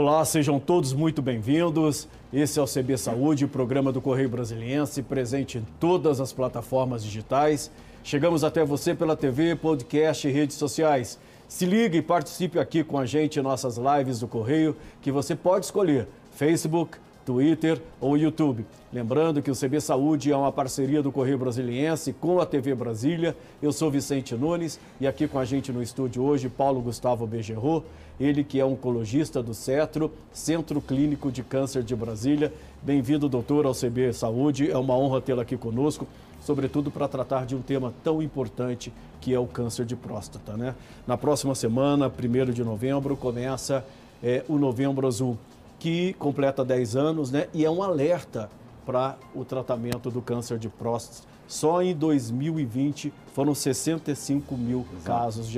Olá, 0.00 0.24
sejam 0.24 0.60
todos 0.60 0.92
muito 0.92 1.20
bem-vindos. 1.20 2.06
Esse 2.32 2.60
é 2.60 2.62
o 2.62 2.66
CB 2.66 2.96
Saúde, 2.96 3.48
programa 3.48 3.90
do 3.90 4.00
Correio 4.00 4.28
Brasiliense, 4.28 5.02
presente 5.02 5.58
em 5.58 5.66
todas 5.80 6.20
as 6.20 6.32
plataformas 6.32 7.02
digitais. 7.02 7.68
Chegamos 8.04 8.44
até 8.44 8.64
você 8.64 8.94
pela 8.94 9.16
TV, 9.16 9.56
podcast 9.56 10.28
e 10.28 10.30
redes 10.30 10.56
sociais. 10.56 11.18
Se 11.48 11.66
ligue 11.66 11.98
e 11.98 12.02
participe 12.02 12.60
aqui 12.60 12.84
com 12.84 12.96
a 12.96 13.04
gente 13.04 13.40
em 13.40 13.42
nossas 13.42 13.76
lives 13.76 14.20
do 14.20 14.28
Correio, 14.28 14.76
que 15.02 15.10
você 15.10 15.34
pode 15.34 15.64
escolher 15.64 16.06
Facebook, 16.30 16.96
Twitter 17.28 17.78
ou 18.00 18.16
YouTube. 18.16 18.64
Lembrando 18.90 19.42
que 19.42 19.50
o 19.50 19.54
CB 19.54 19.82
Saúde 19.82 20.32
é 20.32 20.36
uma 20.36 20.50
parceria 20.50 21.02
do 21.02 21.12
Correio 21.12 21.36
Brasiliense 21.36 22.14
com 22.14 22.40
a 22.40 22.46
TV 22.46 22.74
Brasília. 22.74 23.36
Eu 23.60 23.70
sou 23.70 23.90
Vicente 23.90 24.34
Nunes 24.34 24.80
e 24.98 25.06
aqui 25.06 25.28
com 25.28 25.38
a 25.38 25.44
gente 25.44 25.70
no 25.70 25.82
estúdio 25.82 26.22
hoje, 26.22 26.48
Paulo 26.48 26.80
Gustavo 26.80 27.26
Bejerro, 27.26 27.84
ele 28.18 28.42
que 28.42 28.58
é 28.58 28.64
oncologista 28.64 29.42
do 29.42 29.52
CETRO, 29.52 30.10
Centro 30.32 30.80
Clínico 30.80 31.30
de 31.30 31.42
Câncer 31.42 31.82
de 31.82 31.94
Brasília. 31.94 32.50
Bem-vindo, 32.82 33.28
doutor, 33.28 33.66
ao 33.66 33.74
CB 33.74 34.14
Saúde. 34.14 34.70
É 34.70 34.78
uma 34.78 34.96
honra 34.96 35.20
tê-lo 35.20 35.42
aqui 35.42 35.58
conosco, 35.58 36.08
sobretudo 36.40 36.90
para 36.90 37.06
tratar 37.08 37.44
de 37.44 37.54
um 37.54 37.60
tema 37.60 37.92
tão 38.02 38.22
importante 38.22 38.90
que 39.20 39.34
é 39.34 39.38
o 39.38 39.46
câncer 39.46 39.84
de 39.84 39.94
próstata. 39.94 40.56
Né? 40.56 40.74
Na 41.06 41.18
próxima 41.18 41.54
semana, 41.54 42.08
1 42.10 42.52
de 42.52 42.64
novembro, 42.64 43.14
começa 43.18 43.84
é, 44.22 44.42
o 44.48 44.56
Novembro 44.56 45.06
Azul 45.06 45.36
que 45.78 46.12
completa 46.14 46.64
10 46.64 46.96
anos, 46.96 47.30
né? 47.30 47.48
E 47.54 47.64
é 47.64 47.70
um 47.70 47.82
alerta 47.82 48.50
para 48.84 49.16
o 49.34 49.44
tratamento 49.44 50.10
do 50.10 50.20
câncer 50.22 50.58
de 50.58 50.68
próstata. 50.68 51.28
Só 51.46 51.82
em 51.82 51.94
2020 51.94 53.12
foram 53.34 53.54
65 53.54 54.56
mil 54.56 54.86
Exato. 54.92 55.04
casos 55.04 55.48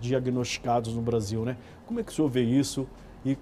diagnosticados 0.00 0.94
no 0.94 1.02
Brasil, 1.02 1.44
né? 1.44 1.56
Como 1.86 1.98
é 1.98 2.02
que 2.02 2.12
o 2.12 2.14
senhor 2.14 2.28
vê 2.28 2.42
isso 2.42 2.86
e 3.24 3.36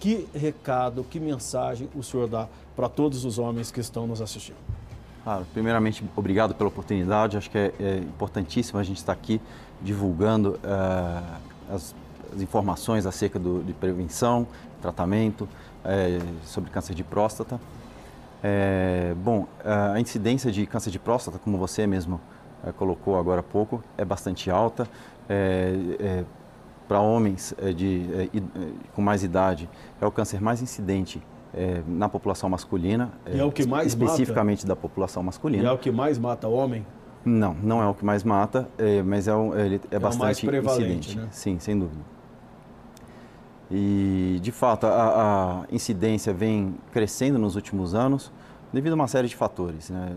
que 0.00 0.26
recado, 0.34 1.04
que 1.04 1.20
mensagem 1.20 1.88
o 1.94 2.02
senhor 2.02 2.28
dá 2.28 2.48
para 2.74 2.88
todos 2.88 3.24
os 3.24 3.38
homens 3.38 3.70
que 3.70 3.80
estão 3.80 4.06
nos 4.06 4.20
assistindo? 4.20 4.56
Primeiramente, 5.52 6.02
obrigado 6.16 6.54
pela 6.54 6.68
oportunidade. 6.68 7.36
Acho 7.36 7.50
que 7.50 7.58
é, 7.58 7.72
é 7.78 7.98
importantíssimo 7.98 8.80
a 8.80 8.82
gente 8.82 8.96
estar 8.96 9.12
aqui 9.12 9.40
divulgando 9.80 10.58
uh, 10.64 11.74
as, 11.74 11.94
as, 12.34 12.42
informações 12.42 13.06
acerca 13.06 13.38
do, 13.38 13.62
de 13.62 13.72
prevenção, 13.72 14.46
tratamento 14.82 15.48
é, 15.84 16.18
sobre 16.44 16.70
câncer 16.70 16.94
de 16.94 17.04
próstata. 17.04 17.58
É, 18.42 19.14
bom, 19.16 19.46
a 19.64 20.00
incidência 20.00 20.50
de 20.50 20.66
câncer 20.66 20.90
de 20.90 20.98
próstata, 20.98 21.38
como 21.38 21.56
você 21.56 21.86
mesmo 21.86 22.20
é, 22.66 22.72
colocou 22.72 23.18
agora 23.18 23.40
há 23.40 23.44
pouco, 23.44 23.82
é 23.96 24.04
bastante 24.04 24.50
alta. 24.50 24.88
É, 25.28 25.74
é, 26.00 26.24
para 26.88 27.00
homens 27.00 27.54
é, 27.58 27.72
de, 27.72 28.28
com 28.94 29.00
mais 29.00 29.22
idade, 29.22 29.70
é 30.00 30.04
o 30.04 30.10
câncer 30.10 30.42
mais 30.42 30.60
incidente 30.60 31.22
na 31.86 32.08
população 32.08 32.50
masculina. 32.50 33.12
E 33.26 33.38
é 33.38 33.44
o 33.44 33.52
que 33.52 33.66
mais 33.66 33.88
Especificamente 33.88 34.60
mata? 34.60 34.68
da 34.68 34.76
população 34.76 35.22
masculina. 35.22 35.62
E 35.62 35.66
é 35.66 35.72
o 35.72 35.78
que 35.78 35.90
mais 35.90 36.18
mata 36.18 36.48
homem? 36.48 36.84
Não, 37.24 37.54
não 37.62 37.82
é 37.82 37.86
o 37.86 37.94
que 37.94 38.04
mais 38.04 38.24
mata, 38.24 38.68
mas 39.06 39.28
é, 39.28 39.34
um, 39.34 39.54
é, 39.54 39.80
é 39.90 39.98
bastante 39.98 40.46
incidente. 40.46 41.16
Né? 41.16 41.28
Sim, 41.30 41.58
sem 41.58 41.78
dúvida. 41.78 42.02
E, 43.74 44.38
de 44.42 44.52
fato, 44.52 44.86
a, 44.86 45.62
a, 45.62 45.74
incidência 45.74 46.30
vem 46.30 46.74
crescendo 46.92 47.38
nos 47.38 47.56
últimos 47.56 47.94
anos 47.94 48.30
devido 48.70 48.92
a 48.92 48.96
uma 48.96 49.08
série 49.08 49.28
de 49.28 49.34
fatores. 49.34 49.88
Né? 49.88 50.14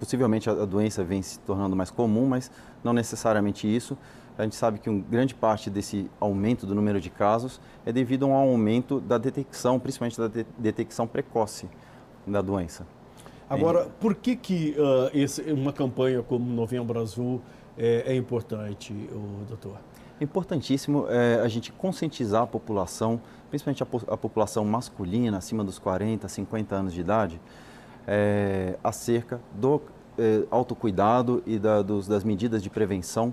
Possivelmente 0.00 0.48
a, 0.48 0.64
doença 0.64 1.04
vem 1.04 1.20
se 1.20 1.38
tornando 1.40 1.76
mais 1.76 1.90
comum, 1.90 2.26
mas 2.26 2.50
não 2.82 2.94
necessariamente 2.94 3.66
isso. 3.66 3.96
A 4.38 4.42
gente 4.42 4.56
sabe 4.56 4.78
que 4.78 4.88
uma 4.88 5.02
grande 5.02 5.34
parte 5.34 5.68
desse 5.68 6.10
aumento 6.18 6.66
do 6.66 6.74
número 6.74 6.98
de 6.98 7.10
casos 7.10 7.60
é 7.84 7.92
devido 7.92 8.24
a 8.24 8.28
um 8.28 8.34
aumento 8.34 9.00
da 9.00 9.18
detecção, 9.18 9.78
principalmente 9.78 10.18
da 10.18 10.28
de 10.28 10.46
detecção 10.58 11.06
precoce 11.06 11.68
da 12.26 12.40
doença. 12.40 12.86
Agora, 13.50 13.86
por 14.00 14.14
que, 14.14 14.34
que 14.34 14.74
uh, 14.78 15.10
esse, 15.14 15.42
uma 15.52 15.72
campanha 15.72 16.22
como 16.22 16.50
Novembro 16.52 16.98
Azul 17.00 17.40
é, 17.78 18.12
é 18.12 18.16
importante, 18.16 18.92
doutor? 19.46 19.78
Importantíssimo 20.20 21.06
é, 21.10 21.40
a 21.42 21.48
gente 21.48 21.70
conscientizar 21.70 22.42
a 22.42 22.46
população, 22.46 23.20
principalmente 23.50 23.82
a, 23.82 23.86
a, 24.14 24.16
população 24.16 24.64
masculina, 24.64 25.36
acima 25.36 25.62
dos 25.62 25.78
40, 25.78 26.26
50 26.26 26.74
anos 26.74 26.94
de 26.94 27.00
idade, 27.02 27.38
é, 28.06 28.78
acerca 28.82 29.38
do 29.52 29.82
é, 30.18 30.42
autocuidado 30.50 31.42
e 31.46 31.58
da, 31.58 31.82
dos, 31.82 32.08
das 32.08 32.24
medidas 32.24 32.62
de 32.62 32.70
prevenção 32.70 33.32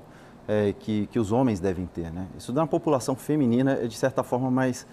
que, 0.80 1.08
que 1.08 1.18
os 1.18 1.32
homens 1.32 1.62
devem 1.62 1.86
ter. 1.86 2.12
Né? 2.12 2.28
Isso 2.38 2.52
na 2.52 2.68
população 2.68 3.16
feminina 3.16 3.80
é, 3.82 3.88
de 3.88 3.96
certa 3.96 4.24
forma, 4.24 4.52
mais, 4.52 4.86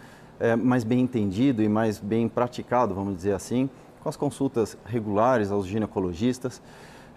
mais 0.62 0.84
bem 0.84 1.00
entendido 1.00 1.60
e 1.60 1.68
mais 1.68 1.98
bem 1.98 2.28
praticado, 2.28 2.94
vamos 2.94 3.16
dizer 3.16 3.32
assim, 3.32 3.68
com 4.00 4.08
as 4.08 4.16
consultas 4.16 4.78
regulares 4.84 5.50
aos 5.50 5.66
ginecologistas. 5.66 6.62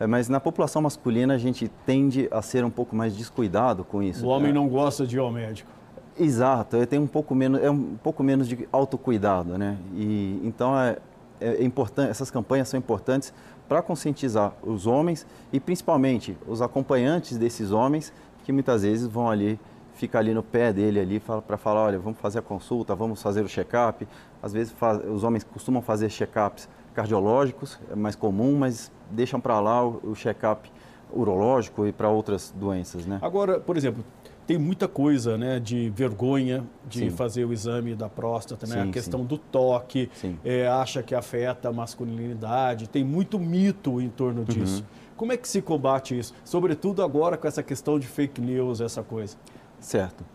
É, 0.04 0.08
mas 0.08 0.28
na 0.28 0.40
população 0.40 0.82
masculina 0.82 1.34
a 1.34 1.38
gente 1.38 1.70
tende 1.86 2.28
a 2.30 2.42
ser 2.42 2.66
um 2.66 2.70
pouco 2.70 2.94
mais 2.94 3.16
descuidado 3.16 3.86
com 3.86 4.04
isso. 4.04 4.26
O 4.26 4.30
homem 4.30 4.52
é. 4.52 4.54
não 4.54 4.68
gosta 4.68 5.08
de 5.08 5.16
ir 5.16 5.20
ao 5.20 5.32
médico. 5.32 5.72
Exato, 6.20 6.86
tem 6.86 7.00
um 7.00 7.08
pouco 7.08 7.34
menos, 7.34 7.62
é 7.62 7.72
um 7.72 7.96
pouco 7.96 8.22
menos 8.22 8.48
de 8.48 8.68
autocuidado, 8.72 9.58
né? 9.58 9.78
E 9.96 10.42
então 10.44 10.78
é, 10.78 10.98
é, 11.40 11.56
é 11.56 11.64
importante, 11.64 12.12
essas 12.12 12.30
campanhas 12.30 12.68
são 12.68 12.78
importantes 12.78 13.34
para 13.68 13.82
conscientizar 13.82 14.54
os 14.62 14.86
homens 14.86 15.26
e 15.54 15.60
principalmente 15.60 16.38
os 16.48 16.62
acompanhantes 16.62 17.38
desses 17.38 17.72
homens 17.72 18.12
que 18.44 18.52
muitas 18.52 18.84
vezes 18.84 19.08
vão 19.08 19.30
ali 19.30 19.58
ficar 19.94 20.20
ali 20.20 20.34
no 20.34 20.44
pé 20.44 20.74
dele 20.74 21.00
ali 21.00 21.20
para 21.20 21.58
falar, 21.58 21.86
olha, 21.86 21.98
vamos 21.98 22.20
fazer 22.20 22.40
a 22.40 22.42
consulta, 22.42 22.94
vamos 22.94 23.22
fazer 23.22 23.42
o 23.42 23.48
check-up. 23.48 24.06
Às 24.42 24.52
vezes 24.52 24.74
faz, 24.74 25.00
os 25.08 25.24
homens 25.24 25.46
costumam 25.46 25.82
fazer 25.82 26.10
check-ups 26.10 26.68
cardiológicos, 26.94 27.80
é 27.92 27.96
mais 27.96 28.16
comum, 28.16 28.56
mas 28.58 28.92
deixam 29.12 29.40
para 29.40 29.60
lá 29.60 29.86
o, 29.86 30.00
o 30.04 30.16
check-up 30.16 30.72
urológico 31.12 31.86
e 31.86 31.92
para 31.92 32.10
outras 32.10 32.54
doenças, 32.56 33.06
né? 33.06 33.20
Agora, 33.22 33.60
por 33.60 33.78
exemplo, 33.78 34.04
tem 34.46 34.58
muita 34.58 34.88
coisa, 34.88 35.38
né, 35.38 35.60
de 35.60 35.90
vergonha 35.90 36.66
de 36.88 37.00
sim. 37.00 37.10
fazer 37.10 37.46
o 37.46 37.54
exame 37.54 37.96
da 37.96 38.10
próstata, 38.10 38.68
né? 38.68 38.84
Sim, 38.84 38.90
a 38.90 38.92
questão 38.92 39.22
sim. 39.22 39.26
do 39.28 39.38
toque, 39.38 40.10
é, 40.44 40.68
acha 40.68 41.02
que 41.02 41.16
afeta 41.16 41.70
a 41.70 41.74
masculinidade, 41.74 42.90
tem 42.90 43.04
muito 43.04 43.40
mito 43.40 44.02
em 44.02 44.10
torno 44.10 44.40
uhum. 44.40 44.46
disso. 44.46 44.86
Como 45.16 45.32
é 45.32 45.38
que 45.38 45.48
se 45.48 45.62
combate 45.62 46.18
isso? 46.18 46.34
Sobretudo 46.44 47.04
agora 47.04 47.38
com 47.38 47.48
essa 47.48 47.64
questão 47.64 47.98
de 47.98 48.08
fake 48.08 48.42
news, 48.42 48.82
essa 48.82 49.04
coisa. 49.04 49.38
Certo. 49.80 50.26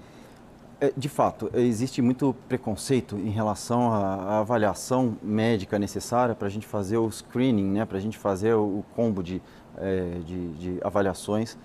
É, 0.80 0.92
de 0.96 1.08
fato, 1.08 1.50
existe 1.54 2.00
muito 2.00 2.34
preconceito 2.48 3.16
em 3.16 3.30
relação 3.30 3.92
à, 3.92 4.38
avaliação 4.38 5.16
médica 5.20 5.76
necessária 5.76 6.36
para 6.36 6.46
a 6.46 6.50
gente 6.50 6.68
fazer 6.68 6.98
o 6.98 7.10
screening, 7.10 7.64
né, 7.64 7.84
para 7.84 7.98
a 7.98 8.00
gente 8.00 8.16
fazer 8.16 8.54
o, 8.54 8.84
combo 8.94 9.20
de, 9.20 9.42
é, 9.76 10.20
de, 10.24 10.52
de, 10.52 10.78
avaliações 10.84 11.58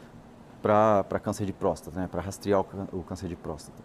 para 0.64 1.20
câncer 1.22 1.46
de 1.46 1.54
próstata, 1.54 2.00
né, 2.00 2.08
para 2.12 2.22
rastrear 2.22 2.62
o, 2.92 3.04
câncer 3.04 3.28
de 3.28 3.36
próstata. 3.36 3.78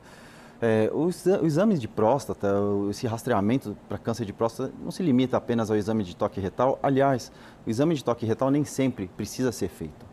É, 0.62 0.90
os, 0.94 1.26
os, 1.26 1.42
exames 1.42 1.78
de 1.78 1.86
próstata, 1.86 2.48
esse 2.88 3.06
rastreamento 3.06 3.76
para 3.86 3.98
câncer 3.98 4.24
de 4.24 4.32
próstata 4.32 4.72
não 4.82 4.90
se 4.90 5.02
limita 5.02 5.36
apenas 5.36 5.70
ao 5.70 5.76
exame 5.76 6.04
de 6.04 6.16
toque 6.16 6.40
retal. 6.40 6.78
Aliás, 6.82 7.30
o 7.66 7.70
exame 7.70 7.94
de 7.94 8.02
toque 8.02 8.24
retal 8.24 8.50
nem 8.50 8.64
sempre 8.64 9.10
precisa 9.14 9.52
ser 9.52 9.68
feito. 9.68 10.06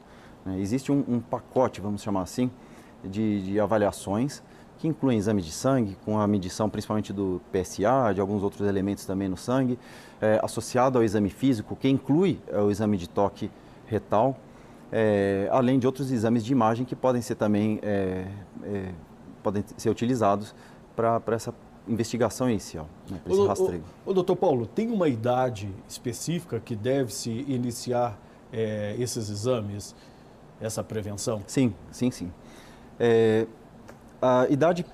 Né? 0.46 0.60
Existe 0.60 0.92
um, 0.92 1.06
um 1.08 1.20
pacote, 1.22 1.80
vamos 1.80 2.04
chamar 2.04 2.24
assim, 2.24 2.52
de, 3.02 3.44
de 3.44 3.60
avaliações 3.62 4.44
que 4.86 4.90
incluem 4.90 5.18
exames 5.18 5.44
de 5.44 5.52
sangue, 5.52 5.98
com 6.06 6.20
a 6.20 6.28
medição 6.28 6.70
principalmente 6.70 7.12
do 7.12 7.42
PSA, 7.52 8.14
de 8.14 8.22
alguns 8.22 8.44
outros 8.44 8.68
elementos 8.68 9.04
também 9.06 9.28
no 9.28 9.36
sangue, 9.36 9.80
é, 10.22 10.40
associado 10.44 11.00
ao 11.00 11.04
exame 11.04 11.30
físico, 11.30 11.76
que 11.76 11.90
inclui 11.90 12.40
é, 12.48 12.60
o 12.60 12.70
exame 12.70 12.98
de 12.98 13.10
toque 13.10 13.50
retal, 13.88 14.38
é, 14.92 15.50
além 15.52 15.80
de 15.80 15.88
outros 15.88 16.12
exames 16.12 16.46
de 16.46 16.52
imagem 16.52 16.86
que 16.86 16.96
podem 16.96 17.22
ser 17.22 17.36
também 17.36 17.80
é, 17.82 18.28
é, 18.64 18.92
podem 19.42 19.64
ser 19.76 19.90
utilizados 19.90 20.54
para 20.96 21.22
essa 21.32 21.54
investigação 21.88 22.50
inicial, 22.50 22.88
né, 23.10 23.20
para 23.24 23.34
esse 23.34 23.48
rastreio. 23.48 23.84
Doutor 24.06 24.36
Paulo, 24.36 24.68
tem 24.68 24.90
uma 24.92 25.08
idade 25.10 25.70
específica 25.90 26.60
que 26.60 26.76
deve-se 26.76 27.32
iniciar 27.48 28.20
é, 28.54 28.96
esses 29.00 29.30
exames, 29.30 29.96
essa 30.62 30.84
prevenção? 30.84 31.42
Sim, 31.48 31.74
sim, 31.92 32.12
sim. 32.12 32.32
É, 33.00 33.46
a 34.26 34.48
idade 34.50 34.86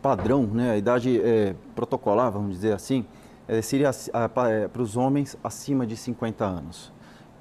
padrão, 0.00 0.46
né, 0.46 0.72
a 0.72 0.76
idade 0.76 1.20
é, 1.20 1.54
protocolar, 1.74 2.30
vamos 2.30 2.52
dizer 2.52 2.72
assim, 2.72 3.04
é, 3.48 3.60
seria 3.60 3.90
é, 3.90 4.68
para 4.68 4.82
os 4.82 4.96
homens 4.96 5.36
acima 5.42 5.86
de 5.86 5.96
50 5.96 6.44
anos. 6.44 6.92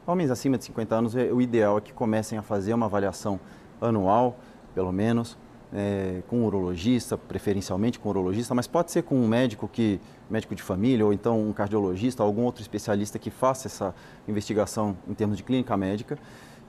Homens 0.06 0.32
acima 0.32 0.58
de 0.58 0.66
50 0.66 0.96
anos, 0.96 1.16
é, 1.16 1.32
o 1.32 1.42
ideal 1.42 1.78
é 1.78 1.82
que 1.82 1.94
comecem 1.94 2.38
a 2.38 2.42
fazer 2.42 2.74
uma 2.74 2.88
avaliação 2.88 3.40
anual, 3.80 4.38
pelo 4.74 4.92
menos, 4.92 5.38
é, 5.74 6.22
com 6.28 6.40
um 6.40 6.46
urologista, 6.46 7.18
preferencialmente 7.18 8.00
com 8.00 8.10
um 8.10 8.12
urologista, 8.12 8.54
mas 8.54 8.68
pode 8.68 8.92
ser 8.92 9.04
com 9.04 9.16
um 9.16 9.28
médico 9.28 9.68
que 9.68 10.00
médico 10.30 10.56
de 10.56 10.62
família 10.62 11.06
ou 11.06 11.14
então 11.14 11.42
um 11.42 11.54
cardiologista, 11.54 12.24
algum 12.24 12.44
outro 12.44 12.62
especialista 12.62 13.20
que 13.20 13.30
faça 13.30 13.68
essa 13.68 13.96
investigação 14.28 14.98
em 15.08 15.14
termos 15.14 15.38
de 15.38 15.44
clínica 15.44 15.76
médica. 15.78 16.18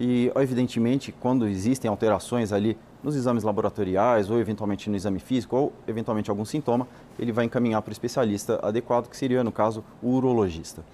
E, 0.01 0.33
evidentemente, 0.35 1.13
quando 1.13 1.47
existem 1.47 1.89
alterações 1.89 2.53
ali 2.53 2.77
nos 3.03 3.15
exames 3.15 3.45
laboratoriais 3.45 4.31
ou 4.31 4.41
eventualmente 4.41 4.89
no 4.89 4.97
exame 4.97 5.19
físico 5.19 5.57
ou 5.57 5.73
eventualmente 5.87 6.31
algum 6.31 6.45
sintoma, 6.45 6.89
ele 7.19 7.33
vai 7.33 7.45
encaminhar 7.45 7.83
para 7.83 7.91
o 7.91 7.93
especialista 7.93 8.59
adequado, 8.63 9.09
que 9.09 9.17
seria, 9.17 9.45
no 9.45 9.53
caso, 9.53 9.85
o 10.03 10.11
urologista. 10.11 10.85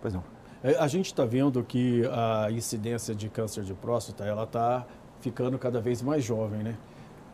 Pois 0.00 0.14
não. 0.14 0.22
É, 0.62 0.76
a 0.76 0.86
gente 0.86 1.06
está 1.06 1.24
vendo 1.24 1.62
que 1.62 2.02
a 2.10 2.50
incidência 2.50 3.14
de 3.14 3.28
câncer 3.28 3.64
de 3.64 3.74
próstata 3.74 4.24
ela 4.24 4.44
está 4.44 4.86
ficando 5.20 5.58
cada 5.58 5.80
vez 5.80 6.00
mais 6.00 6.24
jovem, 6.24 6.62
né? 6.62 6.76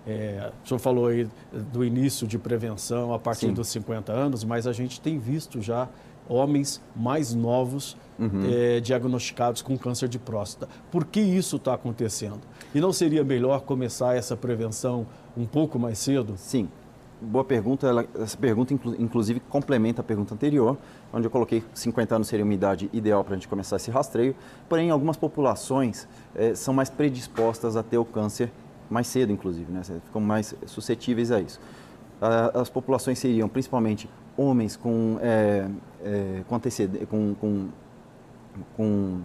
É, 0.07 0.51
o 0.65 0.69
senhor 0.69 0.81
falou 0.81 1.09
aí 1.09 1.29
do 1.53 1.85
início 1.85 2.27
de 2.27 2.39
prevenção 2.39 3.13
a 3.13 3.19
partir 3.19 3.47
Sim. 3.47 3.53
dos 3.53 3.69
50 3.69 4.13
anos, 4.13 4.43
mas 4.45 4.67
a 4.67 4.73
gente 4.73 5.01
tem 5.01 5.19
visto 5.19 5.61
já 5.61 5.89
homens 6.29 6.81
mais 6.97 7.35
novos 7.35 7.97
uhum. 8.21 8.43
é, 8.45 8.81
diagnosticados 8.81 9.63
com 9.63 9.77
câncer 9.79 10.09
de 10.09 10.19
próstata. 10.19 10.71
Por 10.91 11.05
que 11.05 11.21
isso 11.21 11.57
está 11.57 11.75
acontecendo? 11.75 12.41
E 12.75 12.81
não 12.81 12.93
seria 12.93 13.25
melhor 13.25 13.63
começar 13.63 14.15
essa 14.17 14.37
prevenção 14.37 15.07
um 15.37 15.47
pouco 15.47 15.79
mais 15.79 15.99
cedo? 15.99 16.35
Sim, 16.37 16.69
boa 17.21 17.45
pergunta. 17.45 17.87
Ela, 17.87 18.07
essa 18.15 18.37
pergunta, 18.37 18.75
inclusive, 18.99 19.41
complementa 19.41 20.01
a 20.03 20.05
pergunta 20.05 20.35
anterior, 20.35 20.77
onde 21.13 21.27
eu 21.27 21.31
coloquei 21.31 21.65
50 21.75 22.15
anos 22.17 22.29
seria 22.29 22.45
uma 22.45 22.55
idade 22.55 22.91
ideal 22.93 23.25
para 23.25 23.35
a 23.35 23.37
gente 23.37 23.49
começar 23.49 23.77
esse 23.77 23.91
rastreio. 23.91 24.35
Porém, 24.69 24.91
algumas 24.91 25.17
populações 25.17 26.07
é, 26.35 26.55
são 26.55 26.75
mais 26.75 26.91
predispostas 26.91 27.77
a 27.77 27.83
ter 27.83 27.99
o 27.99 28.05
câncer 28.05 28.53
mais 28.91 29.07
cedo, 29.07 29.33
inclusive, 29.33 29.71
né? 29.71 29.83
ficam 29.83 30.21
mais 30.21 30.55
suscetíveis 30.67 31.31
a 31.31 31.41
isso. 31.41 31.61
As 32.53 32.69
populações 32.69 33.19
seriam 33.19 33.49
principalmente 33.49 34.11
homens 34.37 34.77
com, 34.77 35.19
é, 35.23 35.67
é, 36.05 36.43
com, 36.47 36.59
com, 37.07 37.35
com, 37.35 37.69
com 38.77 39.21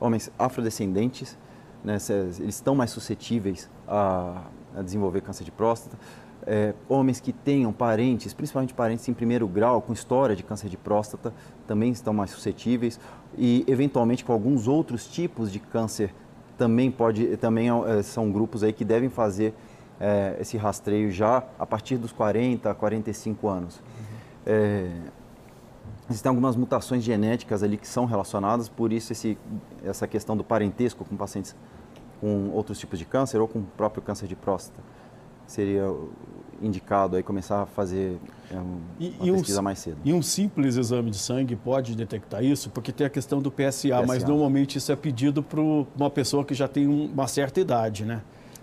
homens 0.00 0.30
afrodescendentes, 0.38 1.38
né? 1.82 1.98
eles 2.40 2.56
estão 2.56 2.74
mais 2.74 2.90
suscetíveis 2.90 3.70
a, 3.86 4.42
a 4.76 4.82
desenvolver 4.82 5.20
câncer 5.20 5.44
de 5.44 5.50
próstata 5.50 5.96
é, 6.46 6.74
homens 6.88 7.20
que 7.20 7.32
tenham 7.32 7.72
parentes, 7.72 8.32
principalmente 8.34 8.74
parentes 8.74 9.08
em 9.08 9.14
primeiro 9.14 9.46
grau, 9.48 9.80
com 9.80 9.92
história 9.92 10.36
de 10.36 10.42
câncer 10.42 10.68
de 10.68 10.76
próstata, 10.76 11.32
também 11.66 11.90
estão 11.90 12.12
mais 12.12 12.30
suscetíveis 12.30 13.00
e, 13.36 13.64
eventualmente, 13.66 14.24
com 14.24 14.32
alguns 14.32 14.68
outros 14.68 15.06
tipos 15.06 15.50
de 15.50 15.58
câncer, 15.58 16.14
também, 16.56 16.90
pode, 16.90 17.36
também 17.38 17.68
é, 17.68 18.02
são 18.02 18.30
grupos 18.30 18.62
aí 18.62 18.72
que 18.72 18.84
devem 18.84 19.08
fazer 19.08 19.54
é, 19.98 20.36
esse 20.40 20.56
rastreio 20.56 21.10
já 21.10 21.42
a 21.58 21.66
partir 21.66 21.96
dos 21.96 22.12
40, 22.12 22.72
45 22.74 23.48
anos. 23.48 23.76
Uhum. 23.76 25.02
Existem 26.08 26.28
algumas 26.28 26.54
mutações 26.54 27.02
genéticas 27.02 27.62
ali 27.62 27.76
que 27.76 27.88
são 27.88 28.04
relacionadas, 28.04 28.68
por 28.68 28.92
isso 28.92 29.12
esse, 29.12 29.38
essa 29.82 30.06
questão 30.06 30.36
do 30.36 30.44
parentesco 30.44 31.04
com 31.04 31.16
pacientes 31.16 31.56
com 32.20 32.50
outros 32.50 32.78
tipos 32.78 32.98
de 32.98 33.04
câncer 33.04 33.40
ou 33.40 33.48
com 33.48 33.60
o 33.60 33.64
próprio 33.76 34.02
câncer 34.02 34.26
de 34.26 34.36
próstata 34.36 34.82
seria 35.46 35.84
indicado 36.62 37.16
aí 37.16 37.22
começar 37.22 37.62
a 37.62 37.66
fazer 37.66 38.18
é, 38.50 38.56
uma 38.56 38.80
e, 38.98 39.10
pesquisa 39.32 39.60
um, 39.60 39.62
mais 39.62 39.78
cedo. 39.78 39.98
E 40.04 40.12
um 40.12 40.22
simples 40.22 40.76
exame 40.76 41.10
de 41.10 41.18
sangue 41.18 41.56
pode 41.56 41.94
detectar 41.94 42.42
isso? 42.42 42.70
Porque 42.70 42.92
tem 42.92 43.06
a 43.06 43.10
questão 43.10 43.40
do 43.40 43.50
PSA, 43.50 43.88
PSA. 43.88 44.06
mas 44.06 44.24
normalmente 44.24 44.78
isso 44.78 44.90
é 44.90 44.96
pedido 44.96 45.42
para 45.42 45.60
uma 45.60 46.10
pessoa 46.10 46.44
que 46.44 46.54
já 46.54 46.68
tem 46.68 46.86
uma 46.86 47.26
certa 47.26 47.60
idade, 47.60 48.04
né? 48.04 48.22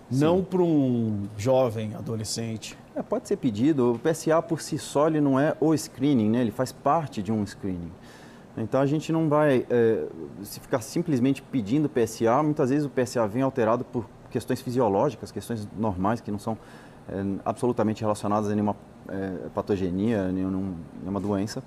Sim. 0.09 0.19
Não 0.19 0.43
para 0.43 0.61
um 0.61 1.23
jovem, 1.37 1.93
adolescente. 1.95 2.77
É, 2.95 3.01
pode 3.01 3.27
ser 3.27 3.37
pedido. 3.37 3.93
O 3.93 3.99
PSA 3.99 4.41
por 4.41 4.61
si 4.61 4.77
só 4.77 5.07
ele 5.07 5.21
não 5.21 5.39
é 5.39 5.55
o 5.59 5.75
screening, 5.75 6.29
né? 6.29 6.41
Ele 6.41 6.51
faz 6.51 6.71
parte 6.71 7.23
de 7.23 7.31
um 7.31 7.45
screening. 7.45 7.91
Então 8.57 8.81
a 8.81 8.85
gente 8.85 9.11
não 9.13 9.29
vai 9.29 9.65
é, 9.69 10.07
se 10.43 10.59
ficar 10.59 10.81
simplesmente 10.81 11.41
pedindo 11.41 11.89
PSA. 11.89 12.43
Muitas 12.43 12.69
vezes 12.69 12.85
o 12.85 12.89
PSA 12.89 13.25
vem 13.27 13.41
alterado 13.41 13.85
por 13.85 14.05
questões 14.29 14.61
fisiológicas, 14.61 15.31
questões 15.31 15.67
normais 15.77 16.19
que 16.19 16.29
não 16.29 16.39
são 16.39 16.57
é, 17.07 17.23
absolutamente 17.45 18.01
relacionadas 18.01 18.49
a 18.49 18.53
nenhuma 18.53 18.75
é, 19.07 19.49
patogenia, 19.53 20.29
nenhum, 20.29 20.75
nenhuma 20.99 21.19
doença. 21.19 21.63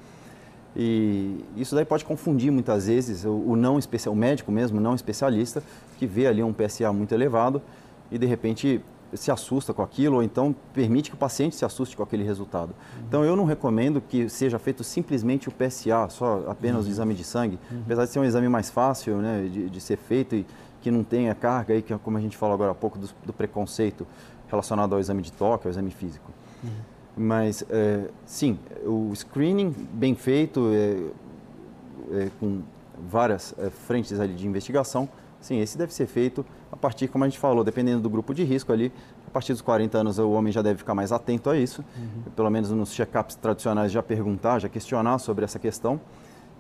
E 0.77 1.43
isso 1.56 1.75
daí 1.75 1.85
pode 1.85 2.05
confundir 2.05 2.50
muitas 2.50 2.87
vezes 2.87 3.25
o, 3.25 3.31
o 3.31 3.56
não 3.56 3.79
especial, 3.79 4.12
o 4.12 4.19
médico 4.19 4.53
mesmo, 4.53 4.81
não 4.81 4.94
especialista, 4.94 5.62
que 5.99 6.06
vê 6.06 6.27
ali 6.27 6.43
um 6.43 6.53
PSA 6.53 6.93
muito 6.93 7.15
elevado 7.15 7.62
e 8.11 8.19
de 8.19 8.27
repente 8.27 8.82
se 9.15 9.31
assusta 9.31 9.73
com 9.73 9.83
aquilo 9.83 10.17
ou 10.17 10.23
então 10.23 10.55
permite 10.73 11.11
que 11.11 11.15
o 11.15 11.19
paciente 11.19 11.57
se 11.57 11.65
assuste 11.65 11.97
com 11.97 12.03
aquele 12.03 12.25
resultado. 12.25 12.71
Uhum. 12.71 13.05
Então 13.07 13.25
eu 13.25 13.37
não 13.37 13.45
recomendo 13.45 14.01
que 14.01 14.29
seja 14.29 14.59
feito 14.59 14.83
simplesmente 14.83 15.49
o 15.49 15.53
PSA, 15.53 16.09
só 16.09 16.45
apenas 16.49 16.83
uhum. 16.83 16.89
o 16.89 16.93
exame 16.93 17.15
de 17.15 17.25
sangue, 17.25 17.59
uhum. 17.71 17.83
apesar 17.85 18.05
de 18.05 18.11
ser 18.11 18.19
um 18.19 18.25
exame 18.25 18.49
mais 18.49 18.71
fácil 18.71 19.17
né, 19.19 19.49
de, 19.51 19.71
de, 19.71 19.81
ser 19.81 19.97
feito 19.97 20.35
e 20.35 20.47
que 20.81 20.91
não 20.91 21.03
tenha 21.03 21.35
carga 21.35 21.75
aí, 21.75 21.83
que 21.83 21.93
é 21.93 21.99
como 21.99 22.17
a 22.19 22.21
gente 22.21 22.37
falou 22.37 22.55
agora 22.55 22.73
há 22.73 22.75
pouco 22.75 22.99
do, 22.99 23.09
do 23.25 23.33
preconceito 23.33 24.07
relacionado 24.49 24.95
ao 24.95 25.01
exame 25.01 25.23
de 25.23 25.33
toque, 25.33 25.67
ao 25.67 25.71
exame 25.71 25.91
físico. 25.91 26.31
Uhum. 26.63 26.71
Mas, 27.17 27.65
é, 27.71 28.09
sim, 28.27 28.59
o 28.85 29.13
screening 29.15 29.71
bem 29.71 30.15
feito, 30.15 30.71
é, 30.73 32.23
é, 32.25 32.31
com 32.41 32.63
várias 33.09 33.55
é, 33.59 33.71
frentes 33.71 34.19
ali 34.19 34.35
de 34.35 34.47
investigação, 34.47 35.09
sim, 35.41 35.61
esse 35.61 35.79
deve 35.79 35.93
ser 35.95 36.07
feito 36.07 36.45
partir, 36.85 37.09
como 37.09 37.25
a 37.25 37.29
gente 37.29 37.39
falou, 37.39 37.65
dependendo 37.65 38.03
do 38.03 38.11
grupo 38.11 38.35
de 38.35 38.45
risco 38.45 38.71
ali, 38.71 38.93
a 39.27 39.31
partir 39.31 39.55
dos 39.55 39.63
40 39.63 39.97
anos 39.97 40.19
o 40.19 40.31
homem 40.33 40.53
já 40.53 40.61
deve 40.61 40.77
ficar 40.77 40.95
mais 40.95 41.13
atento 41.13 41.49
a 41.49 41.57
isso, 41.57 41.83
uhum. 41.97 42.31
pelo 42.37 42.51
menos 42.51 42.71
nos 42.71 42.93
check-ups 42.93 43.37
tradicionais 43.37 43.91
já 43.91 44.03
perguntar, 44.03 44.59
já 44.59 44.69
questionar 44.69 45.19
sobre 45.19 45.47
essa 45.47 45.59
questão. 45.59 45.99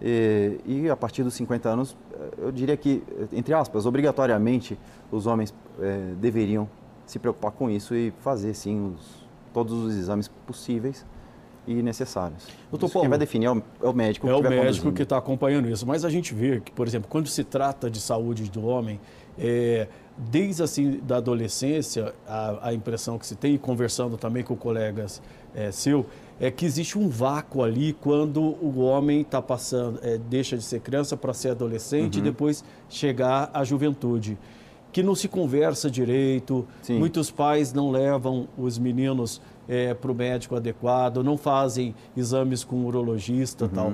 E, 0.00 0.58
e, 0.64 0.90
a 0.90 0.96
partir 0.96 1.22
dos 1.22 1.34
50 1.34 1.68
anos, 1.68 1.94
eu 2.38 2.50
diria 2.50 2.74
que, 2.74 3.02
entre 3.32 3.52
aspas, 3.52 3.84
obrigatoriamente 3.84 4.78
os 5.12 5.26
homens 5.26 5.54
é, 5.78 6.14
deveriam 6.18 6.66
se 7.04 7.18
preocupar 7.18 7.52
com 7.52 7.68
isso 7.68 7.94
e 7.94 8.10
fazer 8.20 8.54
sim 8.54 8.94
os, 8.94 9.28
todos 9.52 9.74
os 9.74 9.94
exames 9.94 10.28
possíveis 10.46 11.04
e 11.66 11.82
necessários. 11.82 12.46
Doutor 12.70 12.90
Paulo, 12.90 13.04
quem 13.04 13.10
vai 13.10 13.18
definir 13.18 13.46
é 13.46 13.50
o, 13.50 13.62
é 13.82 13.88
o 13.88 13.92
médico. 13.92 14.26
É 14.26 14.34
o 14.34 14.42
médico 14.42 14.90
que 14.90 15.02
está 15.02 15.18
acompanhando 15.18 15.68
isso. 15.68 15.86
Mas 15.86 16.02
a 16.02 16.08
gente 16.08 16.34
vê 16.34 16.60
que, 16.60 16.72
por 16.72 16.86
exemplo, 16.86 17.08
quando 17.10 17.28
se 17.28 17.44
trata 17.44 17.90
de 17.90 18.00
saúde 18.00 18.50
do 18.50 18.66
homem, 18.66 18.98
é, 19.38 19.88
desde 20.16 20.62
assim 20.62 21.00
da 21.02 21.16
adolescência, 21.16 22.14
a, 22.26 22.68
a, 22.68 22.74
impressão 22.74 23.18
que 23.18 23.26
se 23.26 23.34
tem, 23.34 23.56
conversando 23.58 24.16
também 24.16 24.44
com 24.44 24.56
colegas 24.56 25.20
é, 25.54 25.72
seu, 25.72 26.06
é 26.40 26.50
que 26.50 26.64
existe 26.64 26.98
um 26.98 27.08
vácuo 27.08 27.62
ali 27.62 27.92
quando 27.92 28.40
o 28.40 28.80
homem 28.80 29.22
está 29.22 29.42
passando, 29.42 29.98
é, 30.02 30.18
deixa 30.18 30.56
de 30.56 30.62
ser 30.62 30.80
criança 30.80 31.16
para 31.16 31.32
ser 31.32 31.50
adolescente 31.50 32.14
uhum. 32.14 32.20
e 32.20 32.30
depois 32.30 32.64
chegar 32.88 33.50
à 33.52 33.64
juventude 33.64 34.38
que 34.94 35.02
não 35.02 35.16
se 35.16 35.26
conversa 35.26 35.90
direito, 35.90 36.64
Sim. 36.80 37.00
muitos 37.00 37.28
pais 37.28 37.72
não 37.72 37.90
levam 37.90 38.46
os 38.56 38.78
meninos 38.78 39.42
é, 39.68 39.92
para 39.92 40.12
o 40.12 40.14
médico 40.14 40.54
adequado, 40.54 41.24
não 41.24 41.36
fazem 41.36 41.96
exames 42.16 42.62
com 42.62 42.76
o 42.76 42.86
urologista 42.86 43.64
uhum. 43.64 43.70
tal. 43.70 43.92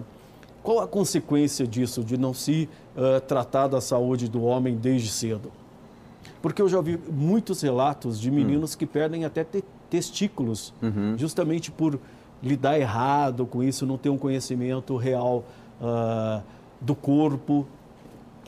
Qual 0.63 0.81
a 0.81 0.87
consequência 0.87 1.67
disso, 1.67 2.05
de 2.05 2.19
não 2.19 2.35
se 2.35 2.69
uh, 2.95 3.19
tratar 3.23 3.69
da 3.69 3.81
saúde 3.81 4.29
do 4.29 4.43
homem 4.43 4.77
desde 4.77 5.09
cedo? 5.09 5.51
Porque 6.43 6.63
eu 6.63 6.69
já 6.69 6.81
vi 6.81 6.99
muitos 7.11 7.63
relatos 7.63 8.19
de 8.19 8.31
meninos 8.31 8.73
uhum. 8.73 8.79
que 8.79 8.87
perdem 8.87 9.25
até 9.25 9.45
te 9.45 9.63
testículos, 9.91 10.73
uhum. 10.81 11.19
justamente 11.19 11.71
por 11.71 11.99
lidar 12.41 12.79
errado 12.79 13.45
com 13.45 13.61
isso, 13.61 13.85
não 13.85 13.99
ter 13.99 14.09
um 14.09 14.17
conhecimento 14.17 14.97
real 14.97 15.45
uh, 15.81 16.41
do 16.81 16.95
corpo, 16.95 17.67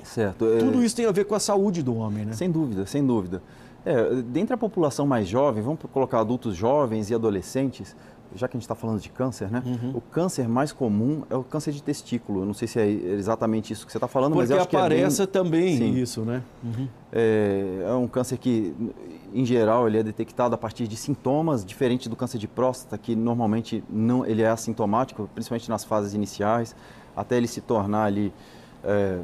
Certo. 0.02 0.46
Tudo 0.58 0.82
isso 0.82 0.96
tem 0.96 1.06
a 1.06 1.12
ver 1.12 1.24
com 1.24 1.34
a 1.34 1.40
saúde 1.40 1.82
do 1.82 1.96
homem, 1.96 2.24
né? 2.24 2.32
Sem 2.32 2.50
dúvida, 2.50 2.86
sem 2.86 3.06
dúvida. 3.06 3.42
É, 3.84 4.22
dentre 4.22 4.54
a 4.54 4.56
população 4.56 5.06
mais 5.06 5.26
jovem, 5.26 5.62
vamos 5.62 5.80
colocar 5.92 6.20
adultos 6.20 6.54
jovens 6.54 7.10
e 7.10 7.14
adolescentes, 7.14 7.96
já 8.34 8.48
que 8.48 8.56
a 8.56 8.58
gente 8.58 8.64
está 8.64 8.74
falando 8.74 9.00
de 9.00 9.08
câncer, 9.08 9.50
né? 9.50 9.62
Uhum. 9.64 9.92
O 9.94 10.00
câncer 10.00 10.48
mais 10.48 10.72
comum 10.72 11.22
é 11.30 11.36
o 11.36 11.42
câncer 11.42 11.72
de 11.72 11.82
testículo. 11.82 12.42
Eu 12.42 12.46
não 12.46 12.54
sei 12.54 12.68
se 12.68 12.78
é 12.80 12.86
exatamente 12.86 13.72
isso 13.72 13.84
que 13.86 13.92
você 13.92 13.98
está 13.98 14.08
falando, 14.08 14.32
Porque 14.32 14.42
mas 14.42 14.50
eu 14.50 14.56
acho 14.56 14.68
aparece 14.68 15.16
que 15.16 15.22
é 15.22 15.26
bem... 15.26 15.32
também 15.32 15.76
Sim. 15.76 15.94
isso, 16.00 16.22
né? 16.22 16.42
Uhum. 16.62 16.88
É, 17.12 17.86
é, 17.88 17.92
um 17.94 18.08
câncer 18.08 18.38
que, 18.38 18.74
em 19.34 19.44
geral, 19.44 19.86
ele 19.86 19.98
é 19.98 20.02
detectado 20.02 20.54
a 20.54 20.58
partir 20.58 20.88
de 20.88 20.96
sintomas, 20.96 21.64
diferente 21.64 22.08
do 22.08 22.16
câncer 22.16 22.38
de 22.38 22.48
próstata, 22.48 22.96
que 22.96 23.14
normalmente 23.14 23.84
não, 23.90 24.24
ele 24.24 24.42
é 24.42 24.48
assintomático, 24.48 25.28
principalmente 25.34 25.68
nas 25.68 25.84
fases 25.84 26.14
iniciais, 26.14 26.74
até 27.16 27.36
ele 27.36 27.46
se 27.46 27.60
tornar 27.60 28.04
ali... 28.04 28.32
É, 28.84 29.20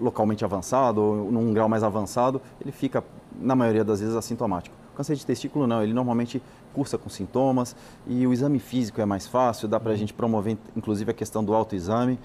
localmente 0.00 0.44
avançado 0.44 1.02
ou 1.02 1.32
num 1.32 1.52
grau 1.52 1.68
mais 1.68 1.82
avançado, 1.82 2.40
ele 2.60 2.70
fica, 2.70 3.02
na 3.36 3.56
maioria 3.56 3.84
das 3.84 4.00
vezes, 4.00 4.14
assintomático. 4.14 4.74
O 4.92 4.96
câncer 4.96 5.16
de 5.16 5.26
testículo 5.26 5.66
não, 5.66 5.82
ele 5.82 5.92
normalmente 5.92 6.42
cursa 6.74 6.96
com 6.96 7.08
sintomas 7.08 7.74
e 8.06 8.26
o 8.26 8.32
exame 8.32 8.58
físico 8.58 9.00
é 9.00 9.04
mais 9.04 9.26
fácil, 9.26 9.68
dá 9.68 9.78
para 9.80 9.90
a 9.90 9.92
uhum. 9.92 9.98
gente 9.98 10.14
promover 10.14 10.56
inclusive 10.76 11.10
a 11.10 11.14
questão 11.14 11.44
do 11.44 11.54
autoexame. 11.54 12.18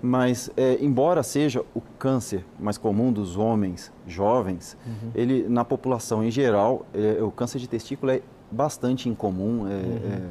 Mas, 0.00 0.48
é, 0.56 0.78
embora 0.80 1.24
seja 1.24 1.64
o 1.74 1.80
câncer 1.98 2.44
mais 2.58 2.78
comum 2.78 3.12
dos 3.12 3.36
homens 3.36 3.92
jovens, 4.06 4.76
uhum. 4.86 5.10
ele 5.12 5.48
na 5.48 5.64
população 5.64 6.22
em 6.22 6.30
geral, 6.30 6.86
é, 6.94 7.20
o 7.20 7.32
câncer 7.32 7.58
de 7.58 7.68
testículo 7.68 8.12
é 8.12 8.22
bastante 8.50 9.08
incomum. 9.08 9.66
É, 9.66 9.72
uhum. 9.72 10.30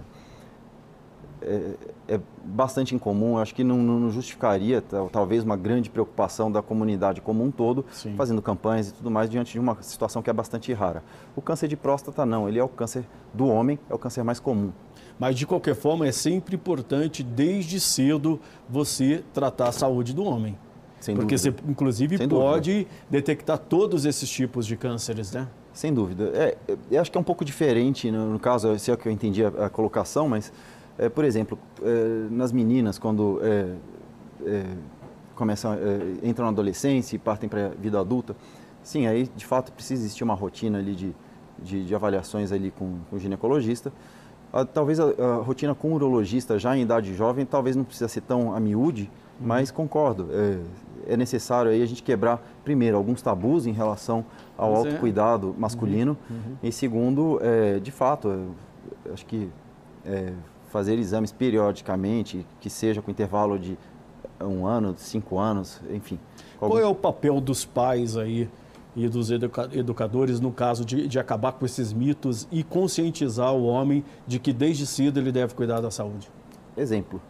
É, 1.42 1.74
é, 2.08 2.20
bastante 2.44 2.96
incomum. 2.96 3.38
Acho 3.38 3.54
que 3.54 3.64
não, 3.64 3.78
não 3.78 4.10
justificaria 4.10 4.84
talvez 5.12 5.44
uma 5.44 5.56
grande 5.56 5.90
preocupação 5.90 6.52
da 6.52 6.62
comunidade 6.62 7.22
como 7.22 7.44
um 7.44 7.52
todo, 7.52 7.86
Sim. 7.92 8.16
fazendo 8.16 8.42
campanhas 8.42 8.90
e 8.90 8.94
tudo 8.94 9.12
mais 9.12 9.30
diante 9.30 9.52
de 9.54 9.60
uma 9.60 9.78
situação 9.82 10.22
que 10.22 10.30
é 10.30 10.34
bastante 10.34 10.74
rara. 10.74 11.04
O 11.36 11.42
câncer 11.42 11.68
de 11.68 11.78
próstata 11.78 12.26
não, 12.26 12.50
ele 12.50 12.58
é 12.58 12.64
o 12.64 12.68
câncer 12.68 13.06
do 13.34 13.46
homem, 13.48 13.78
é 13.90 13.94
o 13.94 14.00
câncer 14.00 14.24
mais 14.24 14.40
comum. 14.40 14.72
Mas, 15.20 15.36
de 15.36 15.46
qualquer 15.48 15.76
forma, 15.76 16.08
é 16.08 16.12
sempre 16.12 16.56
importante, 16.56 17.24
desde 17.24 17.80
cedo, 17.80 18.40
você 18.70 19.24
tratar 19.34 19.70
a 19.70 19.72
saúde 19.72 20.14
do 20.14 20.24
homem. 20.24 20.58
Sem 21.00 21.16
Porque 21.16 21.36
dúvida. 21.36 21.58
você, 21.58 21.72
inclusive, 21.72 22.18
Sem 22.18 22.28
pode 22.30 22.72
dúvida. 22.72 22.90
detectar 23.10 23.58
todos 23.58 24.06
esses 24.06 24.30
tipos 24.30 24.66
de 24.66 24.76
cânceres, 24.76 25.32
né? 25.32 25.48
Sem 25.74 25.94
dúvida. 25.94 26.32
É, 26.34 26.58
eu 26.90 27.02
acho 27.02 27.12
que 27.12 27.18
é 27.18 27.22
um 27.22 27.24
pouco 27.24 27.46
diferente, 27.46 28.10
no, 28.10 28.34
no 28.34 28.40
caso, 28.40 28.78
se 28.80 28.92
é 28.92 28.98
que 28.98 29.08
eu 29.08 29.12
entendi 29.12 29.44
a, 29.46 29.50
a 29.66 29.70
colocação, 29.70 30.28
mas, 30.28 30.52
é, 30.98 31.10
por 31.10 31.24
exemplo, 31.24 31.60
é, 31.84 32.28
nas 32.32 32.52
meninas, 32.52 32.98
quando 32.98 33.40
é, 33.44 33.76
é, 34.46 34.66
começam, 35.36 35.74
é, 35.74 36.28
entram 36.28 36.46
na 36.46 36.52
adolescência 36.52 37.16
e 37.16 37.20
partem 37.20 37.48
para 37.48 37.68
a 37.68 37.70
vida 37.70 38.00
adulta, 38.00 38.36
sim, 38.82 39.06
aí, 39.06 39.30
de 39.36 39.46
fato, 39.46 39.72
precisa 39.72 40.02
existir 40.02 40.24
uma 40.24 40.34
rotina 40.34 40.80
ali 40.80 40.96
de, 40.96 41.16
de, 41.60 41.86
de 41.86 41.96
avaliações 41.96 42.52
ali 42.52 42.72
com, 42.72 42.96
com 43.10 43.16
o 43.16 43.20
ginecologista, 43.20 43.94
a, 44.52 44.66
talvez 44.66 45.00
a, 45.00 45.06
a, 45.06 45.36
rotina 45.36 45.76
com 45.76 45.92
o 45.92 45.94
urologista 45.94 46.58
já 46.58 46.76
em 46.76 46.82
idade 46.82 47.14
jovem 47.14 47.46
talvez 47.46 47.76
não 47.76 47.84
precisa 47.84 48.08
ser 48.08 48.22
tão 48.22 48.56
a 48.56 48.60
miúde, 48.60 49.12
uhum. 49.40 49.48
mas 49.48 49.70
concordo. 49.70 50.30
É, 50.32 51.14
é, 51.14 51.16
necessário 51.18 51.70
aí 51.70 51.84
a 51.84 51.86
gente 51.86 52.02
quebrar, 52.02 52.42
primeiro, 52.66 52.98
alguns 52.98 53.22
tabus 53.22 53.68
em 53.68 53.72
relação 53.72 54.26
ao 54.58 54.72
mas 54.72 54.86
autocuidado 54.86 55.54
é. 55.56 55.62
masculino. 55.62 56.18
Uhum. 56.30 56.36
Uhum. 56.36 56.58
E 56.64 56.72
segundo, 56.72 57.40
de 57.82 57.92
fato, 57.92 58.56
acho 59.14 59.26
que 59.26 59.50
é, 60.06 60.34
fazer 60.68 60.98
exames 60.98 61.32
periodicamente, 61.32 62.46
que 62.60 62.70
seja 62.70 63.02
com 63.02 63.10
intervalo 63.10 63.58
de 63.58 63.78
um 64.40 64.66
ano, 64.66 64.96
cinco 64.98 65.40
anos, 65.40 65.82
enfim. 65.92 66.20
Qual 66.60 66.72
algum... 66.72 66.84
é 66.84 66.88
o 66.88 66.96
papel 66.96 67.40
dos 67.42 67.66
pais 67.66 68.18
aí 68.18 68.50
e 68.96 69.08
dos 69.08 69.30
educa 69.30 69.70
educadores 69.74 70.40
no 70.40 70.52
caso 70.52 70.84
de, 70.84 71.08
de 71.08 71.20
acabar 71.20 71.52
com 71.52 71.66
esses 71.66 71.94
mitos 71.94 72.48
e 72.52 72.64
conscientizar 72.64 73.54
o 73.54 73.66
homem 73.66 74.04
de 74.26 74.40
que 74.40 74.52
desde 74.52 74.88
cedo 74.88 75.20
ele 75.20 75.32
deve 75.32 75.54
cuidar 75.54 75.82
da 75.82 75.92
saúde? 75.92 76.30
Exemplo. 76.76 77.22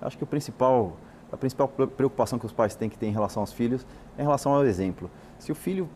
Acho 0.00 0.18
que 0.18 0.24
o 0.24 0.26
principal, 0.26 0.96
a 1.30 1.36
principal 1.36 1.68
preocupação 1.68 2.38
que 2.38 2.46
os 2.46 2.52
pais 2.52 2.74
têm 2.74 2.88
que 2.88 2.98
ter 2.98 3.06
em 3.06 3.12
relação 3.12 3.42
aos 3.42 3.52
filhos 3.52 3.86
é 4.18 4.22
em 4.22 4.24
relação 4.24 4.52
ao 4.52 4.66
exemplo. 4.66 5.08
Se 5.38 5.52
o 5.52 5.54
filho 5.54 5.88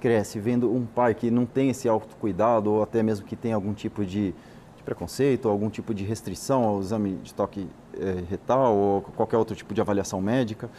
cresce 0.00 0.40
vendo 0.40 0.72
um 0.72 0.86
pai 0.86 1.14
que 1.14 1.30
não 1.30 1.44
tem 1.44 1.68
esse 1.68 1.86
autocuidado 1.86 2.72
ou 2.72 2.82
até 2.82 3.02
mesmo 3.02 3.26
que 3.26 3.36
tem 3.36 3.52
algum 3.52 3.74
tipo 3.74 4.04
de, 4.04 4.34
de 4.80 4.84
preconceito, 4.84 5.46
ou 5.46 5.52
algum 5.52 5.68
tipo 5.68 5.94
de 5.94 6.04
restrição 6.04 6.64
ao 6.64 6.80
exame 6.80 7.16
de 7.22 7.32
toque 7.34 7.68
é, 7.94 8.24
retal 8.28 8.74
ou 8.74 9.02
qualquer 9.02 9.36
outro 9.36 9.54
tipo 9.54 9.74
de 9.74 9.80
avaliação 9.80 10.20
médica, 10.20 10.70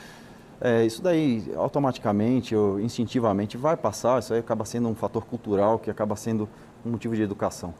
é, 0.59 0.85
isso 0.85 1.01
daí 1.01 1.51
automaticamente 1.55 2.55
ou 2.55 2.79
instintivamente 2.79 3.57
vai 3.57 3.77
passar, 3.77 4.19
isso 4.19 4.33
aí 4.33 4.39
acaba 4.39 4.65
sendo 4.65 4.89
um 4.89 4.95
fator 4.95 5.25
cultural 5.25 5.79
que 5.79 5.89
acaba 5.89 6.15
sendo 6.15 6.49
um 6.85 6.91
motivo 6.91 7.15
de 7.15 7.21
educação. 7.21 7.73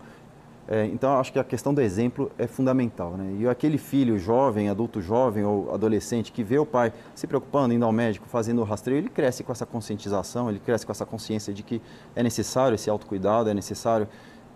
É, 0.68 0.86
então, 0.86 1.20
acho 1.20 1.34
que 1.34 1.40
a 1.40 1.44
questão 1.44 1.74
do 1.74 1.82
exemplo 1.82 2.32
é 2.38 2.48
fundamental. 2.48 3.18
Né? 3.18 3.38
E 3.40 3.48
aquele 3.48 3.78
filho 3.78 4.18
jovem, 4.18 4.70
adulto 4.70 5.02
jovem 5.02 5.44
ou 5.44 5.74
adolescente 5.74 6.32
que 6.32 6.44
vê 6.44 6.58
o 6.58 6.66
pai 6.66 6.94
se 7.14 7.28
preocupando, 7.28 7.74
indo 7.74 7.84
ao 7.84 7.92
médico, 7.92 8.28
fazendo 8.28 8.62
o 8.62 8.64
rastreio, 8.64 9.00
ele 9.00 9.10
cresce 9.10 9.44
com 9.44 9.52
essa 9.52 9.66
conscientização, 9.66 10.50
ele 10.50 10.60
cresce 10.60 10.86
com 10.86 10.92
essa 10.92 11.06
consciência 11.06 11.54
de 11.54 11.62
que 11.62 11.82
é 12.16 12.24
necessário 12.24 12.76
esse 12.76 12.90
autocuidado, 12.90 13.50
é 13.50 13.54
necessário 13.54 14.08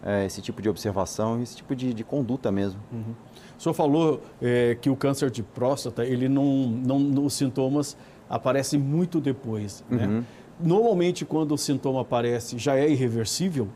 é, 0.06 0.24
esse 0.24 0.40
tipo 0.40 0.62
de 0.62 0.70
observação, 0.70 1.42
esse 1.42 1.58
tipo 1.58 1.76
de, 1.76 1.92
de 1.94 2.04
conduta 2.04 2.52
mesmo. 2.52 2.80
Uhum. 2.94 3.16
O 3.58 3.62
senhor 3.62 3.74
falou 3.74 4.22
é, 4.40 4.78
que 4.80 4.90
o 4.90 4.96
câncer 4.96 5.32
de 5.32 5.42
próstata, 5.42 6.06
ele 6.06 6.30
não, 6.30 6.46
não, 6.68 7.26
os 7.26 7.34
sintomas 7.34 7.98
aparece 8.30 8.78
muito 8.78 9.20
depois. 9.20 9.84
Né? 9.90 10.06
Uhum. 10.06 10.14
Né? 10.20 10.24
Normalmente, 10.60 11.26
quando 11.26 11.54
o 11.54 11.58
sintoma 11.58 12.02
aparece, 12.02 12.58
já 12.60 12.78
é 12.78 12.88
irreversível? 12.88 13.68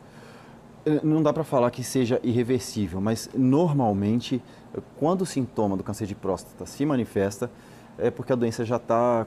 É, 0.86 1.00
não 1.04 1.20
dá 1.22 1.32
para 1.32 1.44
falar 1.44 1.70
que 1.70 1.82
seja 1.82 2.20
irreversível, 2.22 3.00
mas 3.00 3.28
normalmente, 3.36 4.40
quando 4.98 5.22
o 5.22 5.26
sintoma 5.26 5.76
do 5.76 5.82
câncer 5.82 6.06
de 6.06 6.14
próstata 6.14 6.64
se 6.64 6.86
manifesta, 6.86 7.50
é 7.98 8.10
porque 8.10 8.32
a 8.32 8.36
doença 8.36 8.64
já 8.64 8.76
está 8.76 9.26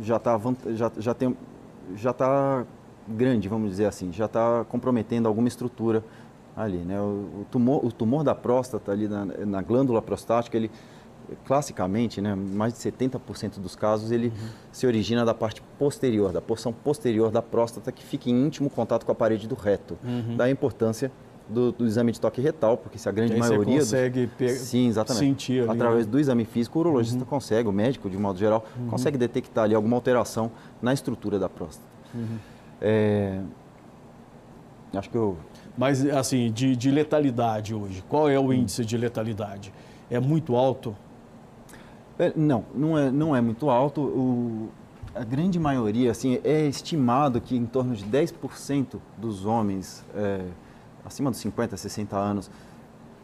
já 0.00 0.18
tá, 0.18 0.40
já, 0.74 0.90
já 0.98 1.14
tem, 1.14 1.36
já 1.94 2.12
tá 2.12 2.66
grande, 3.06 3.48
vamos 3.48 3.70
dizer 3.70 3.86
assim, 3.86 4.12
já 4.12 4.24
está 4.26 4.64
comprometendo 4.68 5.26
alguma 5.26 5.46
estrutura 5.46 6.02
ali. 6.58 6.78
Né? 6.78 7.00
O, 7.00 7.46
tumor, 7.50 7.84
o 7.84 7.92
tumor 7.92 8.24
da 8.24 8.34
próstata, 8.34 8.92
ali 8.92 9.08
na, 9.08 9.24
na 9.24 9.62
glândula 9.62 10.02
prostática, 10.02 10.56
ele 10.56 10.70
classicamente, 11.44 12.20
né, 12.20 12.34
mais 12.34 12.72
de 12.72 12.78
70% 12.78 13.58
dos 13.58 13.76
casos, 13.76 14.10
ele 14.10 14.28
uhum. 14.28 14.48
se 14.72 14.86
origina 14.86 15.24
da 15.24 15.34
parte 15.34 15.62
posterior, 15.78 16.32
da 16.32 16.40
porção 16.40 16.72
posterior 16.72 17.30
da 17.30 17.42
próstata, 17.42 17.92
que 17.92 18.02
fica 18.02 18.30
em 18.30 18.46
íntimo 18.46 18.70
contato 18.70 19.04
com 19.04 19.12
a 19.12 19.14
parede 19.14 19.46
do 19.46 19.54
reto. 19.54 19.98
Uhum. 20.02 20.36
Daí 20.36 20.48
a 20.48 20.52
importância 20.52 21.12
do, 21.48 21.72
do, 21.72 21.86
exame 21.86 22.12
de 22.12 22.20
toque 22.20 22.40
retal, 22.40 22.76
porque 22.76 22.98
se 22.98 23.08
a 23.08 23.12
grande 23.12 23.34
maioria... 23.36 23.80
Você 23.80 23.96
consegue 23.96 24.26
do... 24.26 24.48
Sim, 24.48 24.88
exatamente. 24.88 25.24
sentir 25.24 25.62
ali, 25.62 25.70
Através 25.70 26.06
né? 26.06 26.12
do 26.12 26.18
exame 26.18 26.44
físico, 26.44 26.78
o 26.78 26.80
urologista 26.80 27.18
uhum. 27.18 27.24
consegue, 27.24 27.68
o 27.68 27.72
médico, 27.72 28.08
de 28.08 28.18
modo 28.18 28.38
geral, 28.38 28.64
uhum. 28.78 28.88
consegue 28.88 29.16
detectar 29.16 29.64
ali 29.64 29.74
alguma 29.74 29.96
alteração 29.96 30.50
na 30.80 30.92
estrutura 30.92 31.38
da 31.38 31.48
próstata. 31.48 31.88
Uhum. 32.14 32.38
É... 32.80 33.40
Acho 34.94 35.10
que 35.10 35.16
eu... 35.16 35.36
Mas, 35.76 36.04
assim, 36.06 36.50
de, 36.50 36.74
de 36.74 36.90
letalidade 36.90 37.74
hoje, 37.74 38.02
qual 38.08 38.28
é 38.28 38.38
o 38.38 38.46
hum. 38.46 38.52
índice 38.52 38.84
de 38.84 38.96
letalidade? 38.96 39.72
É 40.10 40.18
muito 40.18 40.56
alto? 40.56 40.96
É, 42.18 42.32
não, 42.34 42.64
não 42.74 42.98
é, 42.98 43.10
não 43.10 43.36
é 43.36 43.40
muito 43.40 43.70
alto. 43.70 44.00
O, 44.00 44.68
a 45.14 45.22
grande 45.24 45.58
maioria, 45.58 46.10
assim, 46.10 46.40
é 46.42 46.66
estimado 46.66 47.40
que 47.40 47.56
em 47.56 47.66
torno 47.66 47.94
de 47.94 48.04
10% 48.04 48.96
dos 49.16 49.44
homens 49.44 50.04
é, 50.14 50.44
acima 51.04 51.30
dos 51.30 51.40
50, 51.40 51.76
60 51.76 52.16
anos 52.16 52.50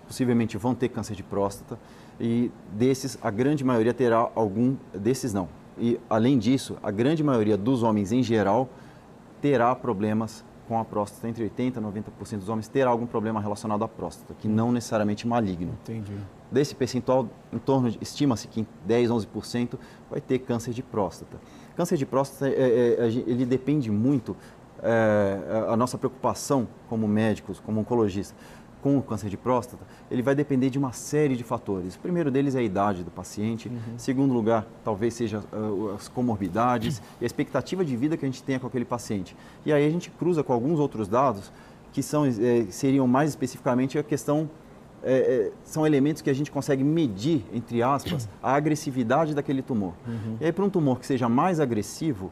possivelmente 0.06 0.56
vão 0.56 0.74
ter 0.74 0.88
câncer 0.88 1.14
de 1.14 1.22
próstata 1.22 1.78
e 2.20 2.50
desses 2.72 3.18
a 3.22 3.30
grande 3.30 3.64
maioria 3.64 3.92
terá 3.92 4.30
algum 4.34 4.76
desses 4.92 5.32
não. 5.32 5.48
E 5.78 5.98
além 6.08 6.38
disso, 6.38 6.76
a 6.82 6.90
grande 6.90 7.22
maioria 7.24 7.56
dos 7.56 7.82
homens 7.82 8.12
em 8.12 8.22
geral 8.22 8.68
terá 9.40 9.74
problemas 9.74 10.44
com 10.68 10.78
a 10.78 10.84
próstata, 10.84 11.28
entre 11.28 11.48
80% 11.48 11.76
e 11.76 11.80
90% 11.80 12.38
dos 12.38 12.48
homens 12.48 12.68
terá 12.68 12.90
algum 12.90 13.06
problema 13.06 13.40
relacionado 13.40 13.84
à 13.84 13.88
próstata, 13.88 14.34
que 14.34 14.48
não 14.48 14.72
necessariamente 14.72 15.26
maligno. 15.26 15.76
Entendi. 15.82 16.16
Desse 16.50 16.74
percentual, 16.74 17.28
em 17.52 17.58
torno 17.58 17.90
de, 17.90 17.98
estima-se 18.00 18.48
que 18.48 18.66
10, 18.86 19.10
11% 19.10 19.78
vai 20.10 20.20
ter 20.20 20.38
câncer 20.40 20.72
de 20.72 20.82
próstata. 20.82 21.38
Câncer 21.76 21.96
de 21.96 22.06
próstata, 22.06 22.48
é, 22.48 22.96
é, 23.00 23.06
ele 23.06 23.44
depende 23.44 23.90
muito, 23.90 24.36
é, 24.82 25.66
a 25.68 25.76
nossa 25.76 25.98
preocupação 25.98 26.68
como 26.88 27.08
médicos, 27.08 27.60
como 27.60 27.80
oncologistas, 27.80 28.36
com 28.84 28.98
o 28.98 29.02
câncer 29.02 29.30
de 29.30 29.36
próstata, 29.38 29.82
ele 30.10 30.20
vai 30.20 30.34
depender 30.34 30.68
de 30.68 30.78
uma 30.78 30.92
série 30.92 31.36
de 31.36 31.42
fatores. 31.42 31.94
O 31.94 32.00
primeiro 32.00 32.30
deles 32.30 32.54
é 32.54 32.58
a 32.58 32.62
idade 32.62 33.02
do 33.02 33.10
paciente. 33.10 33.70
Uhum. 33.70 33.78
Segundo 33.96 34.34
lugar, 34.34 34.66
talvez 34.84 35.14
seja 35.14 35.42
uh, 35.50 35.94
as 35.94 36.06
comorbidades 36.06 36.98
uhum. 36.98 37.04
e 37.22 37.24
a 37.24 37.26
expectativa 37.26 37.82
de 37.82 37.96
vida 37.96 38.14
que 38.14 38.26
a 38.26 38.28
gente 38.28 38.42
tenha 38.42 38.60
com 38.60 38.66
aquele 38.66 38.84
paciente. 38.84 39.34
E 39.64 39.72
aí 39.72 39.86
a 39.86 39.90
gente 39.90 40.10
cruza 40.10 40.42
com 40.42 40.52
alguns 40.52 40.78
outros 40.78 41.08
dados 41.08 41.50
que 41.94 42.02
são, 42.02 42.26
é, 42.26 42.66
seriam 42.68 43.08
mais 43.08 43.30
especificamente 43.30 43.98
a 43.98 44.02
questão 44.02 44.50
é, 45.02 45.50
são 45.64 45.86
elementos 45.86 46.20
que 46.20 46.28
a 46.28 46.34
gente 46.34 46.50
consegue 46.50 46.84
medir, 46.84 47.42
entre 47.54 47.82
aspas, 47.82 48.28
a 48.42 48.52
agressividade 48.54 49.34
daquele 49.34 49.62
tumor. 49.62 49.94
Uhum. 50.06 50.36
E 50.42 50.44
aí, 50.44 50.52
para 50.52 50.64
um 50.64 50.68
tumor 50.68 50.98
que 50.98 51.06
seja 51.06 51.26
mais 51.26 51.58
agressivo, 51.58 52.30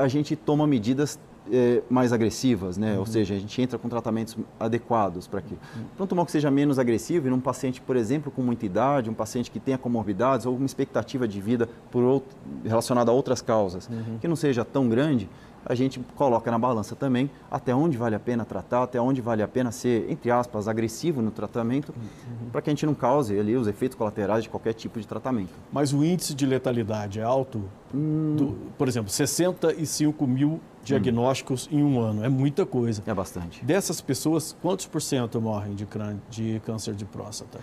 a 0.00 0.08
gente 0.08 0.34
toma 0.34 0.66
medidas 0.66 1.18
é, 1.52 1.82
mais 1.88 2.12
agressivas, 2.12 2.76
né? 2.76 2.94
Uhum. 2.94 3.00
Ou 3.00 3.06
seja, 3.06 3.34
a 3.34 3.38
gente 3.38 3.60
entra 3.60 3.78
com 3.78 3.88
tratamentos 3.88 4.36
adequados 4.58 5.26
para 5.26 5.40
que 5.40 5.54
um 5.98 6.06
tumor 6.06 6.26
que 6.26 6.32
seja 6.32 6.50
menos 6.50 6.78
agressivo 6.78 7.26
e 7.26 7.30
num 7.30 7.40
paciente, 7.40 7.80
por 7.80 7.96
exemplo, 7.96 8.30
com 8.30 8.42
muita 8.42 8.66
idade, 8.66 9.10
um 9.10 9.14
paciente 9.14 9.50
que 9.50 9.60
tenha 9.60 9.78
comorbidades 9.78 10.46
ou 10.46 10.56
uma 10.56 10.66
expectativa 10.66 11.26
de 11.26 11.40
vida 11.40 11.68
por 11.90 12.02
outro, 12.02 12.36
relacionada 12.64 13.10
a 13.10 13.14
outras 13.14 13.40
causas, 13.40 13.88
uhum. 13.88 14.18
que 14.20 14.28
não 14.28 14.36
seja 14.36 14.64
tão 14.64 14.88
grande, 14.88 15.28
a 15.68 15.74
gente 15.74 16.00
coloca 16.16 16.50
na 16.50 16.58
balança 16.58 16.96
também 16.96 17.30
até 17.50 17.74
onde 17.74 17.96
vale 17.96 18.14
a 18.14 18.18
pena 18.18 18.44
tratar, 18.44 18.82
até 18.82 19.00
onde 19.00 19.20
vale 19.20 19.42
a 19.42 19.48
pena 19.48 19.70
ser, 19.70 20.10
entre 20.10 20.30
aspas, 20.30 20.66
agressivo 20.66 21.20
no 21.20 21.30
tratamento, 21.30 21.92
uhum. 21.94 22.50
para 22.50 22.62
que 22.62 22.70
a 22.70 22.72
gente 22.72 22.86
não 22.86 22.94
cause 22.94 23.38
ali 23.38 23.54
os 23.54 23.66
efeitos 23.66 23.96
colaterais 23.96 24.44
de 24.44 24.48
qualquer 24.48 24.72
tipo 24.72 24.98
de 24.98 25.06
tratamento. 25.06 25.50
Mas 25.70 25.92
o 25.92 26.02
índice 26.02 26.34
de 26.34 26.46
letalidade 26.46 27.20
é 27.20 27.22
alto? 27.22 27.62
Hum. 27.94 28.34
Do, 28.36 28.56
por 28.76 28.88
exemplo, 28.88 29.10
65 29.10 30.26
mil 30.26 30.60
diagnósticos 30.82 31.68
hum. 31.70 31.78
em 31.78 31.82
um 31.82 32.00
ano, 32.00 32.24
é 32.24 32.28
muita 32.28 32.64
coisa. 32.64 33.02
É 33.06 33.12
bastante. 33.12 33.62
Dessas 33.64 34.00
pessoas, 34.00 34.56
quantos 34.62 34.86
por 34.86 35.02
cento 35.02 35.40
morrem 35.40 35.74
de, 35.74 35.86
de 36.30 36.60
câncer 36.64 36.94
de 36.94 37.04
próstata? 37.04 37.58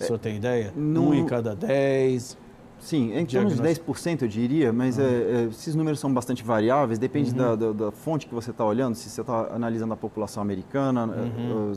O 0.00 0.04
senhor 0.04 0.18
tem 0.18 0.36
ideia? 0.36 0.72
No... 0.74 1.10
Um 1.10 1.14
em 1.14 1.26
cada 1.26 1.54
dez? 1.54 2.38
Sim, 2.80 3.12
em 3.14 3.26
torno 3.26 3.50
de 3.50 3.62
10% 3.62 4.22
eu 4.22 4.28
diria, 4.28 4.72
mas 4.72 4.98
uhum. 4.98 5.04
é, 5.04 5.44
esses 5.50 5.74
números 5.74 6.00
são 6.00 6.12
bastante 6.12 6.42
variáveis, 6.42 6.98
depende 6.98 7.30
uhum. 7.30 7.36
da, 7.36 7.54
da, 7.54 7.72
da, 7.72 7.92
fonte 7.92 8.26
que 8.26 8.34
você 8.34 8.50
está 8.50 8.64
olhando, 8.64 8.94
se 8.94 9.08
você 9.08 9.20
está 9.20 9.54
analisando 9.54 9.92
a 9.92 9.96
população 9.96 10.42
americana, 10.42 11.06
uhum. 11.06 11.72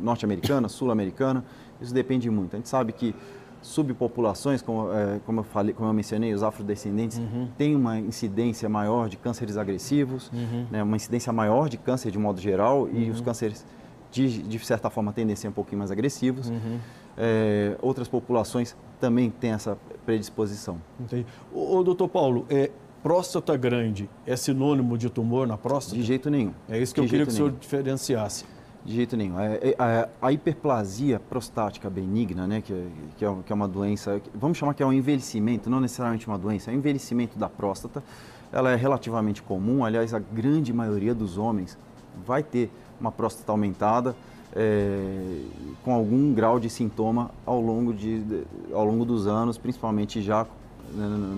norte-americana, 0.00 0.68
sul-americana, 0.68 1.44
isso 1.80 1.94
depende 1.94 2.28
muito. 2.28 2.54
A 2.54 2.56
gente 2.56 2.68
sabe 2.68 2.92
que 2.92 3.14
subpopulações, 3.62 4.62
como, 4.62 4.92
é, 4.92 5.20
como, 5.24 5.40
eu, 5.40 5.44
falei, 5.44 5.74
como 5.74 5.88
eu 5.88 5.92
mencionei, 5.92 6.32
os 6.32 6.42
afrodescendentes, 6.42 7.18
uhum. 7.18 7.48
têm 7.56 7.74
uma 7.74 7.98
incidência 7.98 8.68
maior 8.68 9.08
de 9.08 9.16
cânceres 9.16 9.56
agressivos, 9.56 10.30
uhum. 10.32 10.66
né, 10.70 10.82
uma 10.82 10.96
incidência 10.96 11.32
maior 11.32 11.68
de 11.68 11.76
câncer 11.76 12.10
de 12.10 12.18
modo 12.18 12.40
geral, 12.40 12.88
e 12.92 13.10
os 13.10 13.20
cânceres, 13.20 13.64
de, 14.10 14.42
de 14.42 14.58
certa 14.60 14.90
forma, 14.90 15.12
tendem 15.12 15.34
a 15.34 15.36
ser 15.36 15.48
um 15.48 15.52
pouquinho 15.52 15.78
mais 15.78 15.90
agressivos. 15.90 16.50
É, 17.18 17.76
outras 17.80 18.08
populações 18.08 18.76
também 19.00 19.30
têm 19.30 19.52
essa 19.52 19.76
predisposição. 20.04 20.80
Entendi. 21.00 21.26
Ô, 21.52 21.76
ô 21.76 21.82
doutor 21.82 22.08
Paulo, 22.08 22.46
é, 22.48 22.70
próstata 23.02 23.56
grande 23.56 24.10
é 24.26 24.34
sinônimo 24.34 24.98
de 24.98 25.08
tumor 25.08 25.46
na 25.46 25.56
próstata? 25.56 25.96
De 25.96 26.02
jeito 26.02 26.28
nenhum. 26.28 26.52
É 26.68 26.78
isso 26.78 26.94
que 26.94 27.00
de 27.00 27.06
eu 27.06 27.10
queria 27.10 27.26
que 27.26 27.32
o 27.32 27.34
senhor 27.34 27.52
diferenciasse. 27.52 28.44
De 28.84 28.94
jeito 28.94 29.16
nenhum. 29.16 29.36
A, 29.36 29.44
é, 29.44 29.58
é, 29.62 29.74
a, 29.78 30.08
a, 30.22 30.32
hiperplasia 30.32 31.18
prostática 31.18 31.90
benigna, 31.90 32.46
né, 32.46 32.60
que, 32.60 32.72
é, 32.72 32.86
que, 33.16 33.24
é, 33.24 33.36
que 33.44 33.52
é 33.52 33.54
uma 33.54 33.66
doença, 33.66 34.20
vamos 34.34 34.58
chamar 34.58 34.74
que 34.74 34.82
é 34.82 34.86
um 34.86 34.92
envelhecimento, 34.92 35.68
não 35.68 35.80
necessariamente 35.80 36.26
uma 36.26 36.38
doença, 36.38 36.70
é 36.70 36.74
um 36.74 36.78
envelhecimento 36.78 37.38
da 37.38 37.48
próstata. 37.48 38.02
Ela 38.52 38.70
é 38.70 38.76
relativamente 38.76 39.42
comum, 39.42 39.84
aliás, 39.84 40.14
a 40.14 40.18
grande 40.18 40.72
maioria 40.72 41.14
dos 41.14 41.36
homens 41.36 41.76
vai 42.24 42.42
ter 42.42 42.70
uma 43.00 43.12
próstata 43.12 43.52
aumentada 43.52 44.16
é, 44.56 45.42
com 45.84 45.92
algum 45.92 46.32
grau 46.32 46.58
de 46.58 46.70
sintoma 46.70 47.30
ao 47.44 47.60
longo, 47.60 47.92
de, 47.92 48.22
ao 48.72 48.84
longo 48.84 49.04
dos 49.04 49.26
anos, 49.26 49.58
principalmente 49.58 50.22
já 50.22 50.46
na, 50.94 51.36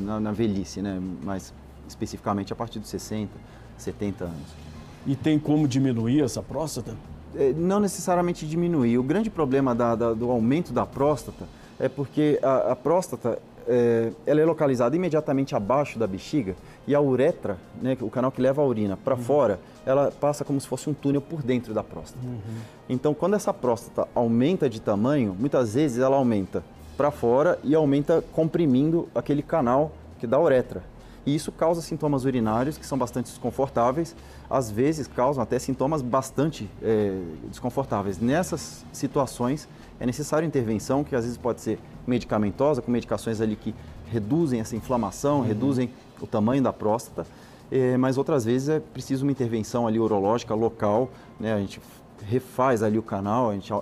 na, 0.00 0.20
na 0.20 0.32
velhice, 0.32 0.82
né, 0.82 1.00
mas 1.22 1.54
especificamente 1.88 2.52
a 2.52 2.56
partir 2.56 2.80
dos 2.80 2.88
60, 2.88 3.30
70 3.78 4.24
anos. 4.24 4.64
E 5.06 5.14
tem 5.14 5.38
como 5.38 5.68
diminuir 5.68 6.22
essa 6.22 6.42
próstata? 6.42 6.96
É, 7.36 7.52
não 7.52 7.78
necessariamente 7.78 8.46
diminuir. 8.46 8.98
O 8.98 9.02
grande 9.02 9.30
problema 9.30 9.74
da, 9.74 9.94
da, 9.94 10.12
do 10.12 10.30
aumento 10.30 10.72
da 10.72 10.84
próstata 10.84 11.46
é 11.78 11.88
porque 11.88 12.40
a, 12.42 12.72
a 12.72 12.76
próstata 12.76 13.38
é, 13.66 14.12
ela 14.26 14.40
é 14.40 14.44
localizada 14.44 14.94
imediatamente 14.94 15.54
abaixo 15.54 15.98
da 15.98 16.06
bexiga 16.06 16.54
e 16.86 16.94
a 16.94 17.00
uretra, 17.00 17.56
né, 17.80 17.96
o 18.00 18.10
canal 18.10 18.30
que 18.30 18.40
leva 18.40 18.62
a 18.62 18.64
urina 18.64 18.96
para 18.96 19.14
uhum. 19.14 19.22
fora, 19.22 19.60
ela 19.86 20.10
passa 20.10 20.44
como 20.44 20.60
se 20.60 20.66
fosse 20.66 20.88
um 20.88 20.94
túnel 20.94 21.20
por 21.20 21.42
dentro 21.42 21.72
da 21.72 21.82
próstata. 21.82 22.24
Uhum. 22.24 22.40
Então, 22.88 23.14
quando 23.14 23.34
essa 23.34 23.52
próstata 23.52 24.08
aumenta 24.14 24.68
de 24.68 24.80
tamanho, 24.80 25.34
muitas 25.38 25.74
vezes 25.74 25.98
ela 25.98 26.16
aumenta 26.16 26.62
para 26.96 27.10
fora 27.10 27.58
e 27.64 27.74
aumenta 27.74 28.22
comprimindo 28.32 29.08
aquele 29.14 29.42
canal 29.42 29.92
que 30.18 30.26
dá 30.26 30.36
a 30.36 30.42
uretra. 30.42 30.82
E 31.26 31.34
isso 31.34 31.50
causa 31.50 31.80
sintomas 31.80 32.24
urinários 32.24 32.76
que 32.76 32.86
são 32.86 32.98
bastante 32.98 33.26
desconfortáveis, 33.26 34.14
às 34.48 34.70
vezes 34.70 35.06
causam 35.06 35.42
até 35.42 35.58
sintomas 35.58 36.02
bastante 36.02 36.68
é, 36.82 37.18
desconfortáveis. 37.48 38.18
Nessas 38.18 38.84
situações 38.92 39.66
é 40.04 40.06
necessária 40.06 40.46
intervenção 40.46 41.02
que 41.02 41.16
às 41.16 41.24
vezes 41.24 41.38
pode 41.38 41.62
ser 41.62 41.78
medicamentosa, 42.06 42.82
com 42.82 42.90
medicações 42.90 43.40
ali 43.40 43.56
que 43.56 43.74
reduzem 44.12 44.60
essa 44.60 44.76
inflamação, 44.76 45.38
uhum. 45.38 45.46
reduzem 45.46 45.90
o 46.20 46.26
tamanho 46.26 46.62
da 46.62 46.72
próstata, 46.72 47.26
é, 47.72 47.96
mas 47.96 48.18
outras 48.18 48.44
vezes 48.44 48.68
é 48.68 48.80
preciso 48.80 49.24
uma 49.24 49.32
intervenção 49.32 49.86
ali 49.86 49.98
urológica 49.98 50.54
local, 50.54 51.10
né? 51.40 51.54
A 51.54 51.58
gente 51.58 51.80
refaz 52.28 52.82
ali 52.82 52.98
o 52.98 53.02
canal, 53.02 53.50
a 53.50 53.54
gente, 53.54 53.72
a, 53.72 53.80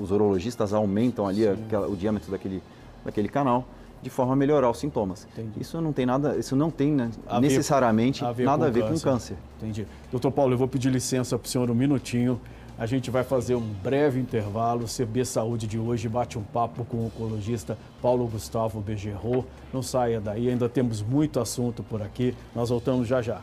os 0.00 0.10
urologistas 0.10 0.74
aumentam 0.74 1.26
ali 1.26 1.48
aquela, 1.48 1.88
o 1.88 1.96
diâmetro 1.96 2.30
daquele, 2.30 2.62
daquele 3.02 3.28
canal 3.28 3.66
de 4.02 4.10
forma 4.10 4.34
a 4.34 4.36
melhorar 4.36 4.68
os 4.68 4.78
sintomas. 4.78 5.26
Entendi. 5.32 5.60
Isso 5.60 5.80
não 5.80 5.92
tem 5.92 6.04
nada, 6.04 6.36
isso 6.36 6.54
não 6.54 6.70
tem 6.70 6.92
né, 6.92 7.10
a 7.26 7.40
necessariamente 7.40 8.24
a 8.24 8.34
nada 8.34 8.66
a 8.66 8.70
ver 8.70 8.82
câncer. 8.82 9.04
com 9.04 9.10
câncer. 9.10 9.36
Entendi. 9.58 9.86
Doutor 10.10 10.32
Paulo, 10.32 10.52
eu 10.52 10.58
vou 10.58 10.68
pedir 10.68 10.90
licença 10.90 11.38
para 11.38 11.46
o 11.46 11.48
senhor 11.48 11.70
um 11.70 11.74
minutinho. 11.74 12.38
A 12.82 12.86
gente 12.86 13.12
vai 13.12 13.22
fazer 13.22 13.54
um 13.54 13.60
breve 13.60 14.18
intervalo. 14.18 14.86
O 14.86 14.88
CB 14.88 15.24
Saúde 15.24 15.68
de 15.68 15.78
hoje 15.78 16.08
bate 16.08 16.36
um 16.36 16.42
papo 16.42 16.84
com 16.84 16.96
o 16.96 17.06
oncologista 17.06 17.78
Paulo 18.02 18.26
Gustavo 18.26 18.80
Begerro. 18.80 19.46
Não 19.72 19.84
saia 19.84 20.20
daí, 20.20 20.48
ainda 20.48 20.68
temos 20.68 21.00
muito 21.00 21.38
assunto 21.38 21.84
por 21.84 22.02
aqui. 22.02 22.34
Nós 22.52 22.70
voltamos 22.70 23.06
já 23.06 23.22
já. 23.22 23.40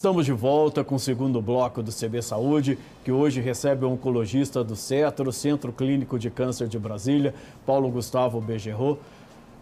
Estamos 0.00 0.24
de 0.24 0.32
volta 0.32 0.82
com 0.82 0.94
o 0.94 0.98
segundo 0.98 1.42
bloco 1.42 1.82
do 1.82 1.92
CB 1.92 2.22
Saúde, 2.22 2.78
que 3.04 3.12
hoje 3.12 3.40
recebe 3.40 3.84
o 3.84 3.90
oncologista 3.90 4.64
do 4.64 4.74
CETRO, 4.74 5.30
Centro 5.32 5.70
Clínico 5.70 6.18
de 6.18 6.30
Câncer 6.30 6.66
de 6.66 6.78
Brasília, 6.78 7.34
Paulo 7.66 7.90
Gustavo 7.90 8.40
Begerro. 8.40 8.98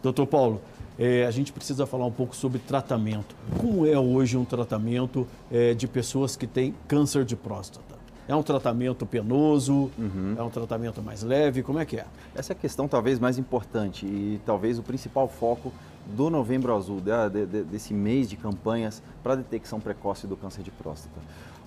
Doutor 0.06 0.26
Paulo, 0.28 0.62
é, 0.96 1.26
a 1.26 1.32
gente 1.32 1.52
precisa 1.52 1.84
falar 1.84 2.06
um 2.06 2.12
pouco 2.12 2.36
sobre 2.36 2.60
tratamento. 2.60 3.34
Como 3.58 3.84
é 3.84 3.98
hoje 3.98 4.36
um 4.36 4.44
tratamento 4.44 5.26
é, 5.50 5.74
de 5.74 5.88
pessoas 5.88 6.36
que 6.36 6.46
têm 6.46 6.72
câncer 6.86 7.24
de 7.24 7.34
próstata? 7.34 7.96
É 8.28 8.34
um 8.36 8.42
tratamento 8.42 9.04
penoso? 9.04 9.90
Uhum. 9.98 10.36
É 10.38 10.42
um 10.44 10.48
tratamento 10.48 11.02
mais 11.02 11.24
leve? 11.24 11.60
Como 11.64 11.80
é 11.80 11.84
que 11.84 11.96
é? 11.96 12.06
Essa 12.36 12.52
é 12.52 12.54
a 12.54 12.56
questão 12.56 12.86
talvez 12.86 13.18
mais 13.18 13.36
importante 13.36 14.06
e 14.06 14.40
talvez 14.46 14.78
o 14.78 14.82
principal 14.84 15.26
foco 15.26 15.72
do 16.06 16.30
Novembro 16.30 16.72
Azul, 16.72 17.00
de, 17.00 17.46
de, 17.46 17.64
desse 17.64 17.92
mês 17.92 18.30
de 18.30 18.36
campanhas 18.36 19.02
para 19.24 19.34
detecção 19.34 19.80
precoce 19.80 20.28
do 20.28 20.36
câncer 20.36 20.62
de 20.62 20.70
próstata. 20.70 21.18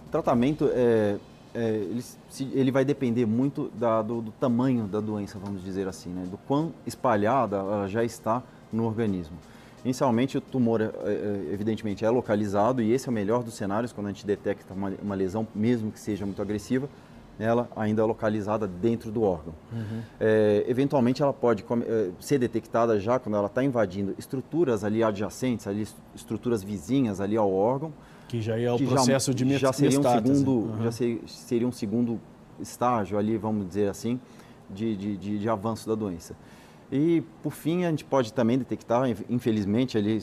O 0.07 0.09
tratamento 0.09 0.69
é, 0.73 1.17
é, 1.53 1.69
ele, 1.69 2.03
ele, 2.53 2.71
vai 2.71 2.85
depender 2.85 3.25
muito 3.25 3.71
da, 3.73 4.01
do, 4.01 4.21
do, 4.21 4.31
tamanho 4.31 4.85
da 4.85 4.99
doença, 4.99 5.39
vamos 5.39 5.63
dizer 5.63 5.87
assim, 5.87 6.09
né? 6.09 6.25
do 6.29 6.37
quão 6.37 6.73
espalhada 6.85 7.57
ela 7.57 7.87
já 7.87 8.03
está 8.03 8.43
no 8.71 8.85
organismo. 8.85 9.35
Inicialmente, 9.83 10.37
o 10.37 10.41
tumor, 10.41 10.81
é, 10.81 10.85
é, 10.85 11.53
evidentemente, 11.53 12.03
é 12.03 12.09
localizado 12.09 12.81
e 12.81 12.91
esse 12.91 13.07
é 13.07 13.11
o 13.11 13.13
melhor 13.13 13.43
dos 13.43 13.53
cenários 13.53 13.91
quando 13.93 14.07
a 14.07 14.09
gente 14.11 14.25
detecta 14.25 14.73
uma, 14.73 14.91
uma 15.01 15.15
lesão, 15.15 15.47
mesmo 15.55 15.91
que 15.91 15.99
seja 15.99 16.25
muito 16.25 16.41
agressiva, 16.41 16.89
ela 17.39 17.69
ainda 17.75 18.05
localizada 18.05 18.67
dentro 18.67 19.09
do 19.09 19.23
órgão. 19.23 19.53
Uhum. 19.71 20.01
É, 20.19 20.65
eventualmente 20.67 21.21
ela 21.21 21.31
pode 21.31 21.63
é, 21.87 22.09
ser 22.19 22.37
detectada 22.37 22.99
já 22.99 23.17
quando 23.17 23.35
ela 23.35 23.47
está 23.47 23.63
invadindo 23.63 24.13
estruturas 24.19 24.83
ali 24.83 25.01
adjacentes, 25.01 25.65
ali 25.65 25.87
estruturas 26.13 26.61
vizinhas 26.61 27.21
ali 27.21 27.37
ao 27.37 27.51
órgão. 27.51 27.93
Que 28.29 28.41
já 28.41 28.57
é 28.57 28.71
o 28.71 28.77
processo 28.77 29.31
já, 29.31 29.37
de 29.37 29.57
já 29.57 29.73
seria 29.73 29.99
um 29.99 30.03
segundo, 30.03 30.51
uhum. 30.51 30.83
já 30.83 30.91
ser, 30.91 31.21
seria 31.27 31.67
um 31.67 31.71
segundo 31.71 32.19
estágio 32.61 33.17
ali, 33.17 33.37
vamos 33.37 33.67
dizer 33.67 33.89
assim, 33.89 34.19
de, 34.69 34.95
de, 34.95 35.17
de, 35.17 35.39
de 35.39 35.49
avanço 35.49 35.89
da 35.89 35.95
doença. 35.95 36.35
E 36.91 37.21
por 37.43 37.51
fim 37.51 37.85
a 37.85 37.89
gente 37.89 38.05
pode 38.05 38.31
também 38.31 38.57
detectar, 38.57 39.03
infelizmente 39.29 39.97
ali 39.97 40.21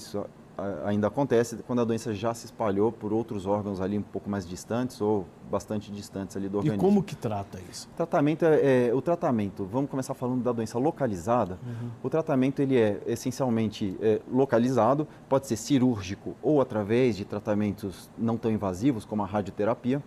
ainda 0.85 1.07
acontece 1.09 1.57
quando 1.67 1.81
a 1.81 1.85
doença 1.85 2.15
já 2.15 2.33
se 2.33 2.47
espalhou 2.47 2.91
por 2.91 3.13
outros 3.13 3.47
órgãos 3.47 3.81
ali 3.81 3.99
um 3.99 4.03
pouco 4.03 4.29
mais 4.31 4.49
distantes 4.49 5.01
ou 5.01 5.27
bastante 5.51 5.93
distantes 5.93 6.37
ali 6.37 6.49
do 6.49 6.59
organismo. 6.59 6.83
E 6.83 6.85
como 6.85 7.03
que 7.03 7.15
trata 7.15 7.59
isso? 7.71 7.89
O 7.93 7.97
tratamento 7.97 8.45
é, 8.45 8.89
é 8.89 8.95
o 8.95 9.03
tratamento. 9.03 9.65
Vamos 9.65 9.91
começar 9.91 10.15
falando 10.15 10.43
da 10.43 10.53
doença 10.53 10.79
localizada. 10.79 11.59
Uhum. 11.65 11.91
O 12.03 12.11
tratamento 12.11 12.61
ele 12.61 12.77
é 12.77 13.01
essencialmente 13.07 13.97
é, 14.01 14.21
localizado, 14.33 15.07
pode 15.29 15.47
ser 15.47 15.57
cirúrgico 15.57 16.35
ou 16.43 16.61
através 16.61 17.17
de 17.17 17.25
tratamentos 17.25 18.11
não 18.19 18.37
tão 18.37 18.51
invasivos 18.51 19.05
como 19.05 19.23
a 19.23 19.27
radioterapia. 19.27 20.03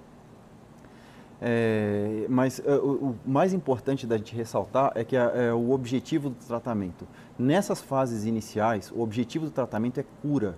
É, 1.42 2.26
mas 2.28 2.60
é, 2.60 2.76
o, 2.76 2.92
o, 2.92 3.16
mais 3.26 3.54
importante 3.54 4.06
da 4.06 4.18
gente 4.18 4.36
ressaltar 4.36 4.92
é 4.94 5.04
que 5.04 5.16
é, 5.16 5.54
o 5.54 5.72
objetivo 5.72 6.30
do 6.30 6.36
tratamento. 6.36 7.08
Nessas 7.38 7.80
fases 7.80 8.26
iniciais, 8.26 8.92
o 8.92 9.02
objetivo 9.02 9.46
do 9.46 9.52
tratamento 9.52 10.00
é 10.00 10.06
cura. 10.22 10.58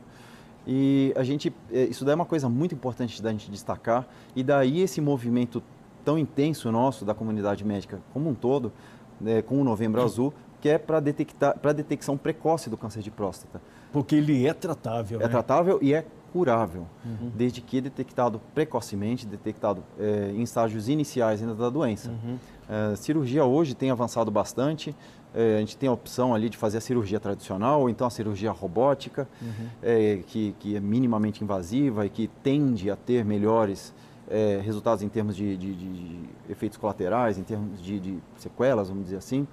E 0.66 1.14
a 1.16 1.24
gente, 1.24 1.54
é, 1.72 1.84
isso 1.84 2.04
daí 2.04 2.14
é 2.14 2.16
uma 2.16 2.26
coisa 2.26 2.50
muito 2.50 2.74
importante 2.74 3.22
da 3.22 3.32
gente 3.32 3.50
destacar, 3.50 4.08
e 4.36 4.44
daí 4.44 4.82
esse 4.82 5.02
movimento 5.02 5.62
tão 6.04 6.18
intenso 6.18 6.72
nosso 6.72 7.06
da 7.06 7.14
comunidade 7.14 7.64
médica 7.64 8.02
como 8.12 8.30
um 8.30 8.34
todo, 8.34 8.72
né, 9.20 9.42
com 9.42 9.62
o 9.62 9.64
Novembro 9.64 10.02
Azul, 10.02 10.34
que 10.62 10.70
é 10.70 10.78
para 10.78 11.00
detectar 11.00 11.58
para 11.58 11.74
detecção 11.74 12.16
precoce 12.16 12.70
do 12.70 12.78
câncer 12.78 13.02
de 13.02 13.10
próstata. 13.10 13.60
Porque 13.92 14.16
ele 14.16 14.48
é 14.48 14.54
tratável. 14.54 15.20
É 15.20 15.24
né? 15.24 15.30
tratável 15.30 15.80
e 15.82 15.94
é 15.94 16.06
curável, 16.32 16.88
uhum. 17.04 17.30
desde 17.36 17.60
que 17.60 17.82
detectado 17.82 18.40
precocemente, 18.54 19.26
detectado 19.26 19.84
é, 20.00 20.32
em 20.34 20.42
estágios 20.44 20.88
iniciais 20.88 21.42
ainda 21.42 21.54
da 21.54 21.70
doença. 21.70 22.10
Uhum. 22.10 22.38
É, 22.70 22.96
cirurgia 22.96 23.44
hoje 23.44 23.76
tem 23.76 23.92
avançado 23.92 24.32
bastante, 24.32 24.96
é, 25.36 25.58
a 25.58 25.60
gente 25.60 25.76
tem 25.76 25.90
a 25.90 25.92
opção 25.92 26.34
ali 26.34 26.50
de 26.50 26.56
fazer 26.56 26.78
a 26.78 26.82
cirurgia 26.82 27.20
tradicional 27.20 27.82
ou 27.82 27.90
então 27.90 28.08
a 28.08 28.10
cirurgia 28.10 28.52
robótica, 28.52 29.28
uhum. 29.42 30.24
que, 30.28 30.56
que, 30.58 30.76
é 30.76 30.80
minimamente 30.80 31.44
invasiva 31.44 32.06
e 32.06 32.10
que 32.10 32.28
tende 32.42 32.90
a 32.90 32.96
ter 32.96 33.26
melhores 33.26 33.94
resultados 34.64 35.04
em 35.04 35.10
termos 35.10 35.36
de, 35.36 35.58
de, 35.58 35.76
de, 35.76 36.20
efeitos 36.50 36.78
colaterais, 36.78 37.38
em 37.38 37.44
termos 37.44 37.84
de, 37.84 38.00
de 38.00 38.20
sequelas, 38.38 38.88
vamos 38.88 39.04
dizer 39.04 39.18
assim. 39.18 39.46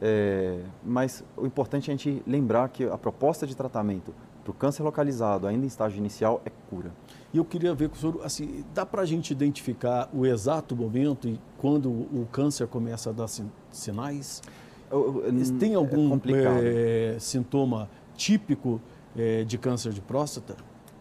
É, 0.00 0.60
mas 0.84 1.24
o 1.36 1.46
importante 1.46 1.90
é 1.90 1.94
a 1.94 1.96
gente 1.96 2.22
lembrar 2.26 2.68
que 2.68 2.84
a 2.84 2.98
proposta 2.98 3.46
de 3.46 3.56
tratamento 3.56 4.12
para 4.46 4.50
o 4.52 4.54
câncer 4.54 4.84
localizado, 4.84 5.46
ainda 5.46 5.64
em 5.64 5.66
estágio 5.66 5.98
inicial, 5.98 6.40
é 6.44 6.50
cura. 6.70 6.92
E 7.34 7.38
eu 7.38 7.44
queria 7.44 7.74
ver 7.74 7.88
com 7.88 7.96
o 7.96 7.98
senhor, 7.98 8.20
assim, 8.24 8.64
dá 8.72 8.86
para 8.86 9.02
a 9.02 9.04
gente 9.04 9.32
identificar 9.32 10.08
o 10.14 10.24
exato 10.24 10.76
momento 10.76 11.28
e 11.28 11.40
quando 11.58 11.90
o 11.90 12.28
câncer 12.30 12.68
começa 12.68 13.10
a 13.10 13.12
dar 13.12 13.28
sinais? 13.72 14.42
Tem 15.58 15.74
algum 15.74 16.16
é, 16.62 17.16
sintoma 17.18 17.90
típico 18.14 18.80
é, 19.16 19.42
de 19.42 19.58
câncer 19.58 19.92
de 19.92 20.00
próstata? 20.00 20.56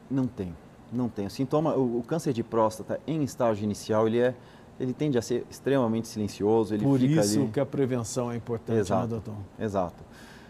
Não 0.10 0.26
tem, 0.26 0.56
não 0.92 1.08
tem. 1.08 1.28
O 1.28 1.30
sintoma, 1.30 1.76
o, 1.76 2.00
o, 2.00 2.04
câncer 2.04 2.34
de 2.34 2.44
próstata 2.44 3.00
em 3.06 3.24
estágio 3.24 3.64
inicial, 3.64 4.08
ele 4.08 4.20
é, 4.20 4.36
ele 4.80 4.94
tende 4.94 5.18
a 5.18 5.22
ser 5.22 5.46
extremamente 5.50 6.08
silencioso. 6.08 6.74
Ele 6.74 6.84
Por 6.84 7.02
isso 7.02 7.40
ali... 7.40 7.50
que 7.52 7.60
a 7.60 7.66
prevenção 7.66 8.32
é 8.32 8.36
importante, 8.36 8.76
né, 8.76 8.82
exato, 8.82 9.04
né, 9.04 9.08
doutor? 9.08 9.36
Exato. 9.60 10.04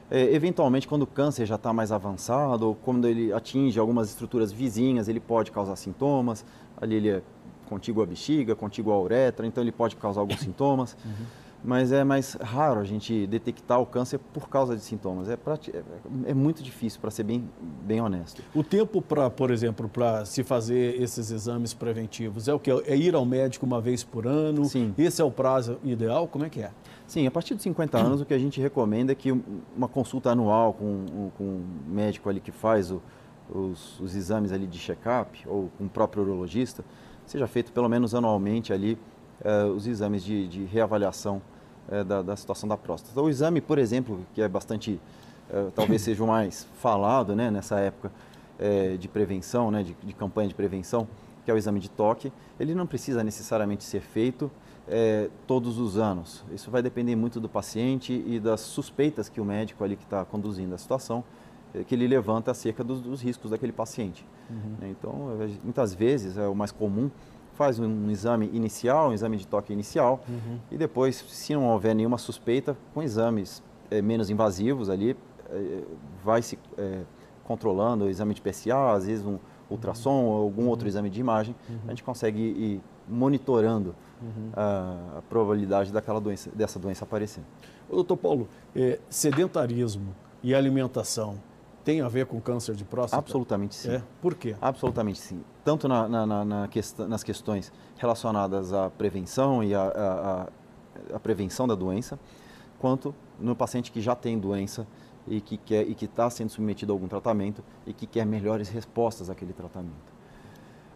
É, 0.10 0.34
eventualmente, 0.34 0.88
quando 0.88 1.02
o 1.02 1.08
câncer 1.08 1.46
já 1.46 1.56
está 1.56 1.74
mais 1.74 1.92
avançado, 1.92 2.68
ou 2.68 2.76
quando 2.76 3.08
ele 3.08 3.34
atinge 3.34 3.80
algumas 3.80 4.10
estruturas 4.10 4.52
vizinhas, 4.52 5.08
ele 5.08 5.20
pode 5.20 5.52
causar 5.52 5.76
sintomas. 5.76 6.46
Ali 6.80 6.96
ele 6.96 7.10
é 7.10 7.22
contíguo 7.68 8.04
à 8.04 8.06
bexiga, 8.06 8.56
contíguo 8.56 8.92
à 8.92 9.02
uretra, 9.02 9.48
então 9.48 9.64
ele 9.64 9.72
pode 9.72 9.96
causar 9.96 10.22
alguns 10.22 10.40
sintomas. 10.42 10.96
Uhum 11.04 11.45
mas 11.65 11.91
é 11.91 12.04
mais 12.04 12.36
raro 12.36 12.80
a 12.80 12.84
gente 12.84 13.25
detectar 13.25 13.82
o 13.82 13.86
câncer 13.86 14.19
por 14.19 14.47
causa 14.47 14.75
de 14.75 14.82
sintomas. 14.84 15.28
É, 15.28 15.34
é, 15.34 15.84
é 16.28 16.34
muito 16.34 16.62
difícil, 16.62 17.01
para 17.01 17.10
ser 17.10 17.23
bem, 17.23 17.49
bem 17.84 17.99
honesto. 17.99 18.43
O 18.54 18.63
tempo 18.63 19.01
para, 19.01 19.30
por 19.30 19.49
exemplo, 19.49 19.89
para 19.89 20.25
se 20.25 20.43
fazer 20.43 21.01
esses 21.01 21.32
exames 21.32 21.73
preventivos 21.73 22.47
é 22.47 22.54
o 22.54 22.60
que? 22.60 22.71
É 22.71 22.95
ir 22.95 23.15
ao 23.15 23.25
médico 23.25 23.65
uma 23.65 23.82
vez 23.82 24.04
por 24.04 24.28
ano? 24.28 24.65
Sim. 24.65 24.93
Esse 24.97 25.21
é 25.21 25.25
o 25.25 25.32
prazo 25.32 25.80
ideal? 25.84 26.28
Como 26.28 26.45
é 26.45 26.49
que 26.49 26.62
é? 26.62 26.71
Sim, 27.08 27.25
a 27.25 27.32
partir 27.32 27.56
de 27.56 27.63
50 27.63 27.97
anos 27.97 28.21
o 28.21 28.25
que 28.25 28.34
a 28.34 28.39
gente 28.39 28.62
recomenda 28.62 29.12
é 29.12 29.15
que 29.15 29.32
uma 29.75 29.88
consulta 29.88 30.32
anual 30.32 30.73
com, 30.73 31.32
com 31.38 31.43
um 31.43 31.65
médico 31.88 32.30
ali 32.30 32.39
que 32.39 32.51
faz 32.51 32.91
o, 32.91 33.01
os, 33.49 33.99
os 33.99 34.15
exames 34.15 34.51
ali 34.51 34.67
de 34.67 34.78
check-up 34.78 35.43
ou 35.47 35.69
com 35.78 35.86
o 35.86 35.89
próprio 35.89 36.23
urologista 36.23 36.84
seja 37.25 37.47
feito 37.47 37.71
pelo 37.71 37.89
menos 37.89 38.15
anualmente 38.15 38.73
ali 38.73 38.97
uh, 39.41 39.71
os 39.71 39.88
exames 39.88 40.23
de, 40.23 40.47
de 40.47 40.63
reavaliação 40.65 41.41
é, 41.89 42.04
da, 42.04 42.21
da, 42.21 42.36
situação 42.36 42.67
da 42.67 42.78
próstata. 42.78 43.19
O 43.19 43.30
exame, 43.30 43.62
por 43.62 43.78
exemplo, 43.78 44.19
que 44.34 44.41
é 44.41 44.48
bastante, 44.48 45.00
é, 45.50 45.67
talvez 45.76 46.02
seja 46.02 46.24
o 46.24 46.28
mais 46.28 46.67
falado 46.80 47.36
né, 47.36 47.52
nessa 47.52 47.80
época 47.80 48.12
é, 48.60 48.98
de 48.98 49.08
prevenção, 49.08 49.71
né, 49.71 49.84
de, 49.84 49.95
de, 50.04 50.13
campanha 50.13 50.48
de 50.48 50.56
prevenção, 50.56 51.08
que 51.43 51.52
é 51.52 51.54
o 51.54 51.58
exame 51.58 51.80
de 51.80 51.89
toque, 51.89 52.32
ele 52.60 52.74
não 52.74 52.88
precisa 52.88 53.24
necessariamente 53.24 53.84
ser 53.84 54.02
feito 54.02 54.50
é, 54.88 55.30
todos 55.45 55.80
os 55.80 55.98
anos. 55.98 56.43
Isso 56.54 56.71
vai 56.71 56.82
depender 56.82 57.15
muito 57.15 57.39
do 57.39 57.50
paciente 57.50 58.24
e 58.26 58.39
das 58.39 58.62
suspeitas 58.62 59.30
que 59.30 59.39
o 59.39 59.45
médico 59.45 59.84
ali 59.84 59.95
que 59.95 60.04
está 60.04 60.26
conduzindo 60.26 60.74
a 60.74 60.78
situação, 60.78 61.24
é, 61.74 61.84
que 61.84 61.93
ele 61.93 62.08
levanta 62.08 62.52
acerca 62.52 62.84
dos, 62.84 63.02
dos 63.02 63.21
riscos 63.21 63.52
daquele 63.52 63.71
paciente. 63.71 64.26
Uhum. 64.50 64.89
Então, 64.89 65.38
é, 65.41 65.50
muitas 65.63 65.93
vezes, 65.93 66.38
é 66.38 66.48
o 66.48 66.56
mais 66.56 66.71
comum, 66.71 67.10
faz 67.56 67.80
um 67.80 68.10
exame 68.10 68.50
inicial, 68.54 69.10
um 69.10 69.13
exame 69.13 69.38
de 69.38 69.48
toque 69.48 69.74
inicial, 69.74 70.24
uhum. 70.28 70.60
e 70.70 70.78
depois, 70.78 71.15
se 71.15 71.54
não 71.54 71.65
houver 71.70 71.96
nenhuma 71.96 72.18
suspeita, 72.18 72.78
com 72.94 73.02
exames 73.02 73.63
é, 73.89 74.02
menos 74.02 74.30
invasivos 74.30 74.89
ali, 74.89 75.18
é, 75.50 75.82
vai 76.24 76.41
se 76.41 76.60
é, 76.78 77.02
controlando 77.44 78.06
o 78.06 78.10
exame 78.10 78.34
de 78.34 78.41
PSA, 78.41 78.91
às 78.91 79.06
vezes 79.06 79.26
um 79.26 79.39
ultrassom 79.70 80.12
uhum. 80.12 80.26
ou 80.26 80.44
algum 80.44 80.63
uhum. 80.63 80.70
outro 80.70 80.88
exame 80.88 81.10
de 81.10 81.20
imagem, 81.20 81.56
uhum. 81.70 81.80
a 81.86 81.89
gente 81.89 82.04
consegue 82.04 82.39
ir 82.39 82.82
monitorando 83.08 83.96
uhum. 84.22 84.50
a, 84.54 85.18
a, 85.18 85.22
probabilidade 85.24 85.91
daquela 85.91 86.20
doença, 86.20 86.50
dessa 86.54 86.78
doença 86.78 87.06
aparecer. 87.06 87.44
doutor 87.89 88.18
Paulo, 88.18 88.48
sedentarismo 89.10 90.15
e 90.44 90.54
alimentação 90.54 91.38
tem 91.86 92.02
a 92.02 92.10
ver 92.10 92.26
com 92.26 92.41
câncer 92.41 92.76
de 92.76 92.84
próstata? 92.84 93.19
Absolutamente 93.19 93.76
sim. 93.76 93.91
É? 93.91 94.04
Por 94.19 94.34
quê? 94.34 94.56
Absolutamente 94.60 95.19
sim. 95.19 95.41
Tanto 95.63 95.88
na, 95.88 96.08
na, 96.08 96.43
na, 96.43 96.67
quest 96.67 96.98
nas 97.00 97.24
questões 97.24 97.71
relacionadas 97.98 98.74
à 98.74 98.89
prevenção 98.89 99.63
e 99.63 99.74
à, 99.74 100.50
prevenção 101.21 101.67
da 101.67 101.76
doença, 101.76 102.19
quanto 102.80 103.13
no 103.39 103.56
paciente 103.56 103.91
que 103.91 104.02
já 104.02 104.15
tem 104.15 104.38
doença 104.39 104.88
e 105.28 105.39
que 105.39 105.58
quer 105.58 105.88
e 105.88 105.93
que 105.93 106.06
está 106.06 106.30
sendo 106.30 106.50
submetido 106.50 106.91
a 106.91 106.95
algum 106.95 107.08
tratamento 107.08 107.63
e 107.86 107.93
que 107.93 108.08
quer 108.08 108.26
melhores 108.26 108.67
respostas 108.67 109.30
àquele 109.30 109.54
tratamento. 109.54 110.13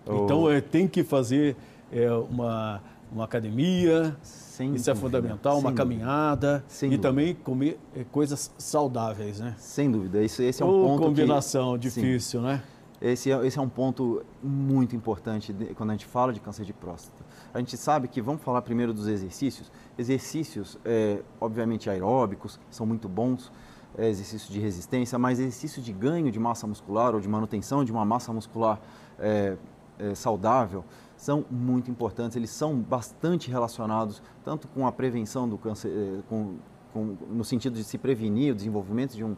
Então 0.03 0.43
o... 0.43 0.51
é, 0.51 0.59
tem 0.59 0.87
que 0.87 1.03
fazer 1.03 1.55
é, 1.91 2.11
uma 2.11 2.81
uma 3.11 3.25
academia, 3.25 4.15
sem 4.21 4.75
isso 4.75 4.89
é 4.89 4.93
dúvida, 4.93 5.17
é 5.17 5.21
fundamental, 5.21 5.53
uma 5.53 5.71
dúvida. 5.71 5.77
caminhada 5.77 6.63
sem 6.67 6.87
e 6.87 6.91
dúvida. 6.91 7.09
também 7.09 7.35
comer 7.35 7.79
eh, 7.95 8.05
coisas 8.11 8.51
saudáveis, 8.57 9.39
né? 9.39 9.55
Sem 9.57 9.91
dúvida, 9.91 10.23
esse, 10.23 10.43
esse 10.43 10.61
é 10.61 10.65
um 10.65 10.69
Ou 10.69 10.87
ponto 10.87 11.03
combinação 11.03 11.73
que, 11.73 11.79
difícil, 11.79 12.41
sim, 12.41 12.45
né? 12.45 12.63
Esse 13.01 13.31
é, 13.31 13.47
esse 13.47 13.57
é 13.57 13.61
um 13.61 13.69
ponto 13.69 14.23
muito 14.43 14.95
importante 14.95 15.53
de, 15.53 15.67
quando 15.73 15.91
a 15.91 15.93
gente 15.93 16.05
fala 16.05 16.33
de 16.33 16.39
câncer 16.39 16.65
de 16.65 16.73
próstata. 16.73 17.23
A 17.53 17.59
gente 17.59 17.77
sabe 17.77 18.07
que, 18.09 18.21
vamos 18.21 18.41
falar 18.41 18.61
primeiro 18.61 18.93
dos 18.93 19.07
exercícios. 19.07 19.71
Exercícios, 19.97 20.77
é, 20.83 21.21
obviamente, 21.39 21.89
aeróbicos, 21.89 22.59
são 22.69 22.85
muito 22.85 23.07
bons, 23.07 23.51
é, 23.97 24.09
exercícios 24.09 24.51
de 24.51 24.59
resistência, 24.59 25.17
mas 25.17 25.39
exercício 25.39 25.81
de 25.81 25.93
ganho 25.93 26.29
de 26.29 26.39
massa 26.39 26.67
muscular 26.67 27.15
ou 27.15 27.21
de 27.21 27.27
manutenção 27.27 27.85
de 27.85 27.91
uma 27.91 28.03
massa 28.03 28.33
muscular 28.33 28.79
é, 29.17 29.55
é 29.97 30.13
saudável, 30.13 30.83
são 31.19 31.43
muito 31.51 31.91
importantes, 31.91 32.37
eles 32.37 32.49
são 32.49 32.79
bastante 32.79 33.51
relacionados 33.51 34.23
tanto 34.41 34.69
com 34.69 34.87
a 34.87 34.91
prevenção 34.91 35.49
do 35.49 35.57
câncer, 35.57 35.91
eh, 35.91 36.21
com, 36.29 36.55
com, 36.93 37.17
no 37.29 37.43
sentido 37.43 37.73
de 37.73 37.83
se 37.83 37.97
prevenir 37.97 38.53
o 38.53 38.55
desenvolvimento 38.55 39.17
de 39.17 39.25
um, 39.25 39.35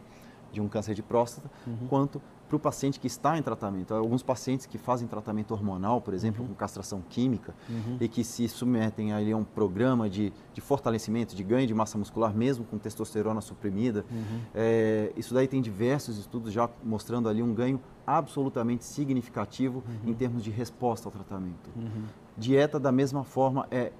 de 0.52 0.60
um 0.60 0.68
câncer 0.68 0.94
de 0.94 1.02
próstata, 1.02 1.50
uhum. 1.66 1.88
quanto 1.88 2.22
para 2.52 2.56
o 2.58 2.60
paciente 2.60 3.00
que 3.00 3.06
está 3.06 3.38
em 3.38 3.42
tratamento. 3.42 3.94
Alguns 3.94 4.22
pacientes 4.22 4.66
que 4.66 4.76
fazem 4.76 5.08
tratamento 5.08 5.52
hormonal, 5.52 6.02
por 6.02 6.12
exemplo, 6.12 6.42
uhum. 6.42 6.48
com 6.48 6.54
castração 6.54 7.02
química, 7.08 7.54
uhum. 7.68 7.96
e 7.98 8.08
que 8.08 8.22
se 8.22 8.46
submetem 8.46 9.12
a 9.12 9.36
um 9.36 9.44
programa 9.44 10.10
de, 10.10 10.32
de 10.52 10.60
fortalecimento, 10.60 11.34
de 11.34 11.42
ganho 11.42 11.66
de 11.66 11.72
massa 11.72 11.96
muscular, 11.96 12.34
mesmo 12.34 12.64
com 12.66 12.76
testosterona 12.76 13.40
suprimida. 13.40 14.04
Uhum. 14.10 14.40
É, 14.54 15.12
isso 15.16 15.32
daí 15.32 15.48
tem 15.48 15.62
diversos 15.62 16.18
estudos 16.18 16.52
já 16.52 16.68
mostrando 16.84 17.28
ali 17.28 17.42
um 17.42 17.54
ganho 17.54 17.80
absolutamente 18.06 18.84
significativo 18.84 19.82
uhum. 19.86 20.10
em 20.10 20.14
termos 20.14 20.44
de 20.44 20.50
resposta 20.50 21.08
ao 21.08 21.12
tratamento. 21.12 21.70
Uhum. 21.74 22.04
Dieta, 22.36 22.78
da 22.78 22.92
mesma 22.92 23.24
forma, 23.24 23.66
é 23.70 23.92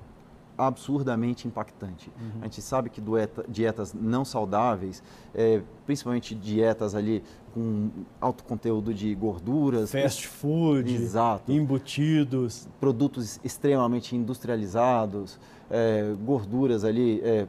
absurdamente 0.66 1.46
impactante. 1.46 2.11
Uhum. 2.20 2.40
A 2.40 2.44
gente 2.44 2.62
sabe 2.62 2.90
que 2.90 3.03
dietas 3.48 3.94
não 3.94 4.25
saudáveis, 4.25 5.03
é, 5.35 5.62
principalmente 5.87 6.35
dietas 6.35 6.94
ali 6.94 7.22
com 7.55 7.90
alto 8.20 8.44
conteúdo 8.44 8.94
de 8.94 9.14
gorduras, 9.14 9.92
fast 9.92 10.27
food, 10.27 10.94
exato, 10.94 11.53
embutidos, 11.53 12.68
produtos 12.81 13.38
extremamente 13.44 14.16
industrializados, 14.16 15.38
é, 15.70 16.14
gorduras 16.25 16.85
ali 16.85 17.20
é, 17.22 17.46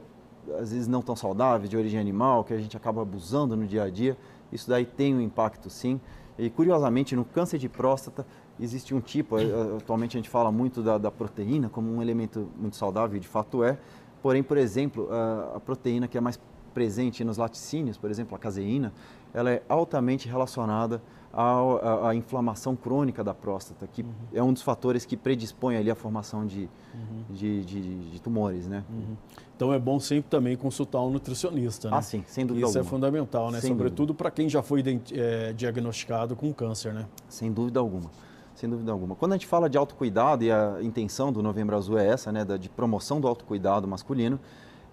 às 0.60 0.72
vezes 0.72 0.88
não 0.88 1.02
tão 1.02 1.16
saudáveis, 1.16 1.70
de 1.70 1.78
origem 1.78 2.00
animal, 2.00 2.44
que 2.44 2.54
a 2.54 2.60
gente 2.60 2.76
acaba 2.76 3.02
abusando 3.02 3.56
no 3.56 3.66
dia 3.66 3.84
a 3.84 3.90
dia. 3.90 4.18
Isso 4.52 4.70
daí 4.70 4.86
tem 4.86 5.16
um 5.16 5.22
impacto, 5.22 5.70
sim. 5.70 6.00
E 6.38 6.50
curiosamente, 6.50 7.16
no 7.16 7.24
câncer 7.24 7.58
de 7.58 7.70
próstata, 7.70 8.26
existe 8.60 8.94
um 8.94 9.02
tipo, 9.02 9.38
eh, 9.40 9.44
atualmente 9.78 10.18
a 10.18 10.20
gente 10.20 10.30
fala 10.30 10.52
muito 10.52 10.82
da, 10.82 10.98
da 10.98 11.12
proteína 11.12 11.70
como 11.70 11.92
um 11.92 12.02
elemento 12.02 12.50
muito 12.58 12.76
saudável, 12.76 13.20
de 13.20 13.28
fato 13.28 13.64
é. 13.64 13.78
Porém, 14.22 14.42
por 14.42 14.58
exemplo, 14.58 15.10
a, 15.12 15.58
a 15.58 15.60
proteína 15.60 16.08
que 16.08 16.18
é 16.18 16.22
mais 16.22 16.40
presente 16.74 17.24
nos 17.24 17.38
laticínios, 17.38 17.98
por 17.98 18.10
exemplo, 18.10 18.36
a 18.36 18.40
caseína, 18.40 18.92
ela 19.34 19.52
é 19.52 19.64
altamente 19.68 20.28
relacionada 20.28 21.02
à, 21.32 22.10
à, 22.10 22.16
inflamação 22.16 22.76
crônica 22.76 23.24
da 23.24 23.34
próstata, 23.34 23.88
que 23.88 24.04
uhum. 24.04 24.10
é 24.34 24.44
um 24.44 24.54
dos 24.54 24.62
fatores 24.62 25.06
que 25.06 25.18
predispõe 25.18 25.76
ali 25.76 25.90
a 25.90 25.96
formação 25.96 26.46
de, 26.46 26.70
uhum. 26.94 27.24
de, 27.30 27.66
de, 27.66 28.10
de, 28.12 28.22
tumores, 28.22 28.68
né? 28.68 28.84
Uhum. 28.90 29.16
Então 29.56 29.74
é 29.74 29.80
bom 29.80 30.00
sempre 30.00 30.30
também 30.30 30.56
consultar 30.56 31.02
um 31.02 31.10
nutricionista, 31.10 31.90
né? 31.90 31.98
Ah, 31.98 32.02
sim, 32.02 32.24
sem 32.28 32.46
dúvida 32.46 32.68
Isso 32.68 32.78
alguma. 32.78 32.88
é 32.88 32.92
fundamental, 32.92 33.52
né? 33.52 33.60
Sem 33.60 33.70
Sobretudo 33.70 34.14
para 34.14 34.30
quem 34.30 34.48
já 34.48 34.62
foi 34.62 34.84
é, 35.14 35.54
diagnosticado 35.54 36.36
com 36.36 36.54
câncer, 36.54 36.94
né? 36.94 37.08
Sem 37.28 37.52
dúvida 37.52 37.80
alguma. 37.80 38.12
Sem 38.56 38.70
dúvida 38.70 38.92
alguma. 38.92 39.16
Quando 39.16 39.34
a 39.34 39.36
gente 39.36 39.48
fala 39.48 39.70
de 39.70 39.78
autocuidado, 39.78 40.44
e 40.44 40.52
a 40.52 40.78
intenção 40.82 41.32
do 41.32 41.42
Novembro 41.42 41.76
Azul 41.76 41.98
é 41.98 42.08
essa, 42.08 42.32
né, 42.32 42.46
de 42.58 42.70
promoção 42.70 43.20
do 43.20 43.28
autocuidado 43.28 43.88
masculino, 43.88 44.40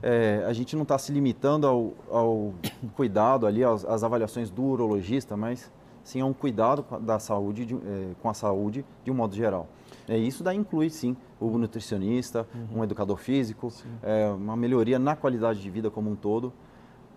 é, 0.03 0.45
a 0.47 0.53
gente 0.53 0.75
não 0.75 0.83
está 0.83 0.97
se 0.99 1.13
limitando 1.13 1.67
ao, 1.67 1.93
ao 2.11 2.55
cuidado 2.97 3.47
ali, 3.47 3.63
às, 3.63 3.85
às, 3.85 4.03
avaliações 4.03 4.51
do 4.51 4.63
urologista, 4.63 5.37
mas 5.37 5.71
sim 6.03 6.21
a 6.21 6.25
um 6.25 6.33
cuidado 6.33 6.85
da 7.01 7.19
saúde, 7.19 7.67
de, 7.67 7.75
é, 7.75 8.15
com 8.23 8.31
a 8.31 8.35
saúde 8.35 8.85
de 9.05 9.11
um 9.11 9.15
modo 9.15 9.35
geral. 9.35 9.69
É, 10.09 10.17
isso 10.17 10.43
daí 10.43 10.57
inclui, 10.57 10.89
sim, 10.89 11.17
o 11.39 11.59
nutricionista, 11.59 12.47
uhum. 12.55 12.81
um 12.81 12.85
educador 12.85 13.17
físico, 13.17 13.73
é, 14.03 14.29
uma 14.31 14.57
melhoria 14.57 14.99
na 14.99 15.15
qualidade 15.15 15.61
de 15.61 15.71
vida 15.71 15.91
como 15.91 16.11
um 16.11 16.17
todo, 16.17 16.53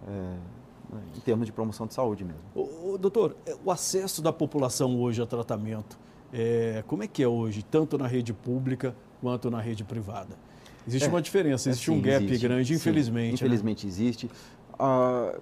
é, 0.08 0.34
em 1.15 1.19
termos 1.21 1.45
de 1.45 1.51
promoção 1.51 1.88
de 1.88 1.93
saúde 1.93 2.25
mesmo. 2.25 2.41
O, 2.53 2.93
o, 2.93 2.97
doutor, 2.97 3.36
é, 3.45 3.56
o 3.63 3.71
acesso 3.71 4.21
da 4.21 4.34
população 4.34 4.99
hoje 5.01 5.21
a 5.21 5.25
tratamento, 5.25 5.97
é, 6.34 6.84
como 6.88 7.04
é 7.04 7.08
que 7.08 7.22
é 7.22 7.28
hoje, 7.28 7.62
tanto 7.63 7.98
na 7.98 8.08
rede 8.08 8.34
pública 8.34 8.96
quanto 9.22 9.52
na 9.52 9.62
rede 9.62 9.84
privada? 9.84 10.36
Existe 10.88 11.06
é, 11.06 11.10
uma 11.10 11.22
diferença, 11.22 11.69
existe 11.69 11.91
um 11.91 12.02
gap 12.02 12.26
existe, 12.26 12.48
grande, 12.48 12.74
infelizmente. 12.74 13.30
Sim, 13.30 13.34
infelizmente 13.36 13.86
né? 13.86 13.91
existe. 13.91 14.32
A, 14.80 15.39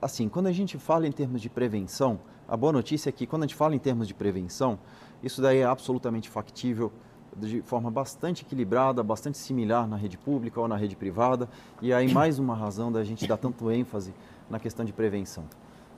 assim, 0.00 0.28
quando 0.28 0.46
a 0.46 0.52
gente 0.52 0.78
fala 0.78 1.06
em 1.06 1.12
termos 1.12 1.42
de 1.42 1.50
prevenção, 1.50 2.20
a 2.48 2.56
boa 2.56 2.72
notícia 2.72 3.08
é 3.08 3.12
que 3.12 3.26
quando 3.26 3.42
a 3.42 3.46
gente 3.46 3.56
fala 3.56 3.74
em 3.74 3.78
termos 3.78 4.06
de 4.06 4.14
prevenção, 4.14 4.78
isso 5.22 5.42
daí 5.42 5.58
é 5.58 5.64
absolutamente 5.64 6.28
factível 6.28 6.92
de 7.36 7.62
forma 7.62 7.90
bastante 7.90 8.42
equilibrada, 8.42 9.02
bastante 9.02 9.36
similar 9.36 9.88
na 9.88 9.96
rede 9.96 10.16
pública 10.16 10.60
ou 10.60 10.68
na 10.68 10.76
rede 10.76 10.94
privada. 10.94 11.48
E 11.82 11.92
aí 11.92 12.12
mais 12.12 12.38
uma 12.38 12.54
razão 12.54 12.92
da 12.92 13.02
gente 13.02 13.26
dar 13.26 13.36
tanto 13.36 13.70
ênfase 13.70 14.14
na 14.48 14.60
questão 14.60 14.84
de 14.84 14.92
prevenção. 14.92 15.44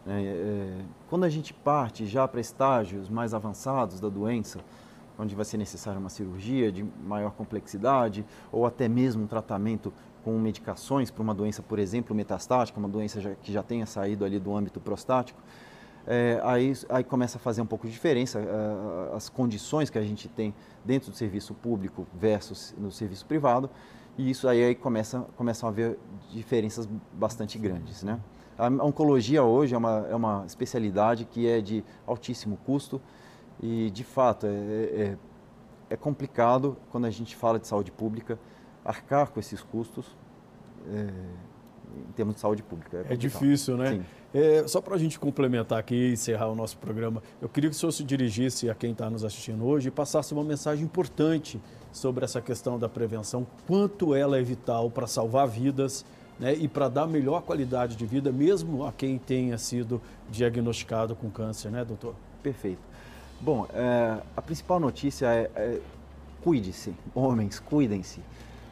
É, 0.08 0.12
é, 0.12 0.84
quando 1.08 1.24
a 1.24 1.28
gente 1.28 1.52
parte 1.52 2.06
já 2.06 2.26
para 2.28 2.40
estágios 2.40 3.08
mais 3.08 3.34
avançados 3.34 3.98
da 3.98 4.08
doença, 4.08 4.60
onde 5.18 5.34
vai 5.34 5.44
ser 5.44 5.56
necessária 5.56 5.98
uma 5.98 6.08
cirurgia 6.08 6.70
de 6.70 6.84
maior 7.04 7.32
complexidade 7.32 8.24
ou 8.52 8.66
até 8.66 8.88
mesmo 8.88 9.24
um 9.24 9.26
tratamento 9.26 9.92
com 10.22 10.38
medicações 10.38 11.10
para 11.10 11.22
uma 11.22 11.34
doença, 11.34 11.62
por 11.62 11.78
exemplo, 11.78 12.14
metastática, 12.14 12.78
uma 12.78 12.88
doença 12.88 13.20
já, 13.20 13.34
que 13.34 13.52
já 13.52 13.62
tenha 13.62 13.86
saído 13.86 14.24
ali 14.24 14.38
do 14.38 14.54
âmbito 14.56 14.80
prostático, 14.80 15.40
é, 16.06 16.40
aí, 16.44 16.72
aí 16.88 17.02
começa 17.02 17.36
a 17.36 17.40
fazer 17.40 17.60
um 17.60 17.66
pouco 17.66 17.86
de 17.86 17.92
diferença 17.92 18.38
uh, 18.38 19.16
as 19.16 19.28
condições 19.28 19.90
que 19.90 19.98
a 19.98 20.02
gente 20.02 20.28
tem 20.28 20.54
dentro 20.84 21.10
do 21.10 21.16
serviço 21.16 21.52
público 21.52 22.06
versus 22.14 22.74
no 22.78 22.92
serviço 22.92 23.26
privado, 23.26 23.68
e 24.16 24.30
isso 24.30 24.48
aí, 24.48 24.62
aí 24.62 24.74
começa, 24.74 25.26
começam 25.36 25.68
a 25.68 25.72
haver 25.72 25.98
diferenças 26.32 26.88
bastante 27.12 27.58
grandes. 27.58 28.04
Né? 28.04 28.20
A 28.58 28.68
oncologia 28.68 29.42
hoje 29.42 29.74
é 29.74 29.78
uma, 29.78 30.06
é 30.10 30.14
uma 30.14 30.44
especialidade 30.46 31.24
que 31.24 31.46
é 31.46 31.60
de 31.60 31.84
altíssimo 32.06 32.56
custo 32.64 33.00
e, 33.62 33.90
de 33.90 34.04
fato, 34.04 34.46
é, 34.46 34.50
é, 34.50 35.16
é 35.90 35.96
complicado 35.96 36.76
quando 36.90 37.04
a 37.06 37.10
gente 37.10 37.36
fala 37.36 37.58
de 37.58 37.66
saúde 37.66 37.90
pública 37.90 38.38
arcar 38.84 39.30
com 39.30 39.40
esses 39.40 39.62
custos 39.62 40.06
é, 40.88 41.08
em 42.08 42.12
termos 42.12 42.36
de 42.36 42.40
saúde 42.40 42.62
pública. 42.62 43.04
É, 43.08 43.14
é 43.14 43.16
difícil, 43.16 43.76
né? 43.76 44.04
É, 44.34 44.66
só 44.66 44.80
para 44.80 44.94
a 44.94 44.98
gente 44.98 45.18
complementar 45.18 45.78
aqui 45.78 45.94
e 45.94 46.12
encerrar 46.12 46.48
o 46.48 46.54
nosso 46.54 46.76
programa, 46.78 47.22
eu 47.40 47.48
queria 47.48 47.70
que 47.70 47.76
o 47.76 47.78
senhor 47.78 47.92
se 47.92 48.04
dirigisse 48.04 48.68
a 48.68 48.74
quem 48.74 48.92
está 48.92 49.08
nos 49.08 49.24
assistindo 49.24 49.64
hoje 49.64 49.88
e 49.88 49.90
passasse 49.90 50.32
uma 50.32 50.44
mensagem 50.44 50.84
importante 50.84 51.60
sobre 51.92 52.24
essa 52.24 52.40
questão 52.40 52.78
da 52.78 52.88
prevenção, 52.88 53.46
quanto 53.66 54.14
ela 54.14 54.38
é 54.38 54.42
vital 54.42 54.90
para 54.90 55.06
salvar 55.06 55.48
vidas 55.48 56.04
né, 56.38 56.54
e 56.54 56.68
para 56.68 56.88
dar 56.88 57.06
melhor 57.06 57.42
qualidade 57.42 57.96
de 57.96 58.06
vida, 58.06 58.30
mesmo 58.30 58.84
a 58.86 58.92
quem 58.92 59.18
tenha 59.18 59.56
sido 59.58 60.00
diagnosticado 60.30 61.14
com 61.14 61.30
câncer, 61.30 61.70
né, 61.70 61.84
doutor? 61.84 62.14
Perfeito. 62.42 62.80
Bom, 63.40 63.66
é, 63.72 64.18
a 64.36 64.42
principal 64.42 64.80
notícia 64.80 65.26
é, 65.26 65.50
é 65.54 65.80
cuide-se, 66.42 66.94
homens, 67.14 67.58
cuidem-se 67.58 68.20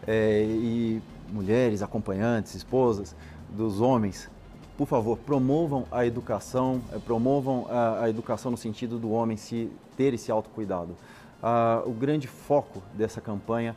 é, 0.07 0.42
e 0.44 1.03
mulheres, 1.33 1.83
acompanhantes, 1.83 2.55
esposas 2.55 3.14
dos 3.50 3.81
homens, 3.81 4.31
por 4.77 4.87
favor, 4.87 5.16
promovam 5.18 5.87
a 5.90 6.05
educação, 6.05 6.81
é, 6.92 6.98
promovam 6.98 7.66
a, 7.70 8.05
a 8.05 8.11
educação 8.11 8.50
no 8.50 8.57
sentido 8.57 8.98
do 8.98 9.11
homem 9.12 9.37
se 9.37 9.70
ter 9.96 10.14
esse 10.14 10.31
autocuidado. 10.31 10.96
Ah, 11.42 11.83
o 11.85 11.92
grande 11.92 12.27
foco 12.27 12.83
dessa 12.94 13.20
campanha, 13.20 13.77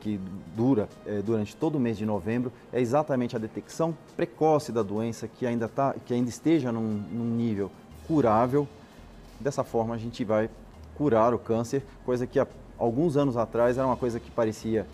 que 0.00 0.20
dura 0.56 0.88
é, 1.06 1.20
durante 1.20 1.56
todo 1.56 1.76
o 1.76 1.80
mês 1.80 1.98
de 1.98 2.06
novembro, 2.06 2.52
é 2.72 2.80
exatamente 2.80 3.34
a 3.34 3.38
detecção 3.38 3.96
precoce 4.16 4.70
da 4.70 4.82
doença 4.82 5.26
que 5.26 5.46
ainda, 5.46 5.68
tá, 5.68 5.94
que 6.06 6.14
ainda 6.14 6.28
esteja 6.28 6.70
num, 6.70 7.02
num 7.12 7.36
nível 7.36 7.70
curável. 8.06 8.68
Dessa 9.40 9.64
forma, 9.64 9.94
a 9.94 9.98
gente 9.98 10.24
vai 10.24 10.48
curar 10.96 11.32
o 11.32 11.38
câncer, 11.38 11.84
coisa 12.04 12.26
que 12.26 12.40
há 12.40 12.46
alguns 12.76 13.16
anos 13.16 13.36
atrás 13.36 13.78
era 13.78 13.86
uma 13.86 13.96
coisa 13.96 14.18
que 14.18 14.30
parecia 14.30 14.86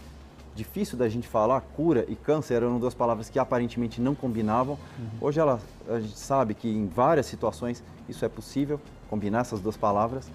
difícil 0.54 0.96
da 0.96 1.08
gente 1.08 1.26
falar, 1.26 1.60
cura 1.60 2.04
e 2.08 2.14
câncer 2.14 2.54
eram 2.54 2.78
duas 2.78 2.94
palavras 2.94 3.28
que 3.28 3.38
aparentemente 3.38 4.00
não 4.00 4.14
combinavam. 4.14 4.78
Uhum. 4.98 5.08
Hoje 5.20 5.40
ela, 5.40 5.60
a 5.88 5.98
gente 5.98 6.18
sabe 6.18 6.54
que 6.54 6.68
em 6.68 6.86
várias 6.86 7.26
situações 7.26 7.82
isso 8.08 8.24
é 8.24 8.28
possível, 8.28 8.80
combinar 9.10 9.40
essas 9.40 9.60
duas 9.60 9.76
palavras. 9.76 10.30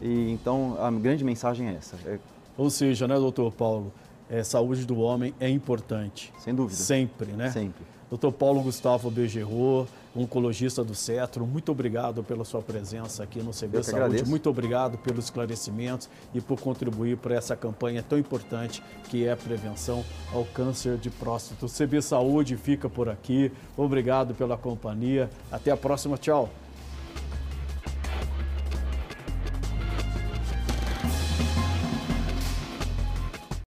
E 0.00 0.30
então 0.30 0.76
a 0.80 0.90
grande 0.90 1.24
mensagem 1.24 1.68
é 1.68 1.74
essa. 1.74 1.96
É... 2.04 2.18
Ou 2.56 2.70
seja, 2.70 3.08
né, 3.08 3.14
doutor 3.14 3.52
Paulo, 3.52 3.92
é, 4.28 4.42
saúde 4.42 4.84
do 4.84 4.98
homem 5.00 5.34
é 5.38 5.48
importante. 5.48 6.32
Sem 6.38 6.54
dúvida. 6.54 6.80
Sempre, 6.80 7.32
né? 7.32 7.50
Sempre. 7.50 7.84
Doutor 8.12 8.30
Paulo 8.30 8.60
Gustavo 8.60 9.10
Begerro, 9.10 9.88
oncologista 10.14 10.84
do 10.84 10.94
Cetro, 10.94 11.46
muito 11.46 11.72
obrigado 11.72 12.22
pela 12.22 12.44
sua 12.44 12.60
presença 12.60 13.22
aqui 13.22 13.38
no 13.38 13.52
CB 13.52 13.82
Saúde. 13.82 13.90
Agradeço. 13.90 14.28
Muito 14.28 14.50
obrigado 14.50 14.98
pelos 14.98 15.24
esclarecimentos 15.24 16.10
e 16.34 16.40
por 16.40 16.60
contribuir 16.60 17.16
para 17.16 17.34
essa 17.34 17.56
campanha 17.56 18.04
tão 18.06 18.18
importante 18.18 18.82
que 19.08 19.26
é 19.26 19.32
a 19.32 19.36
prevenção 19.36 20.04
ao 20.30 20.44
câncer 20.44 20.98
de 20.98 21.08
próstata. 21.08 21.64
O 21.64 21.68
CB 21.70 22.02
Saúde 22.02 22.54
fica 22.58 22.86
por 22.86 23.08
aqui. 23.08 23.50
Obrigado 23.78 24.34
pela 24.34 24.58
companhia. 24.58 25.30
Até 25.50 25.70
a 25.70 25.76
próxima. 25.76 26.18
Tchau. 26.18 26.50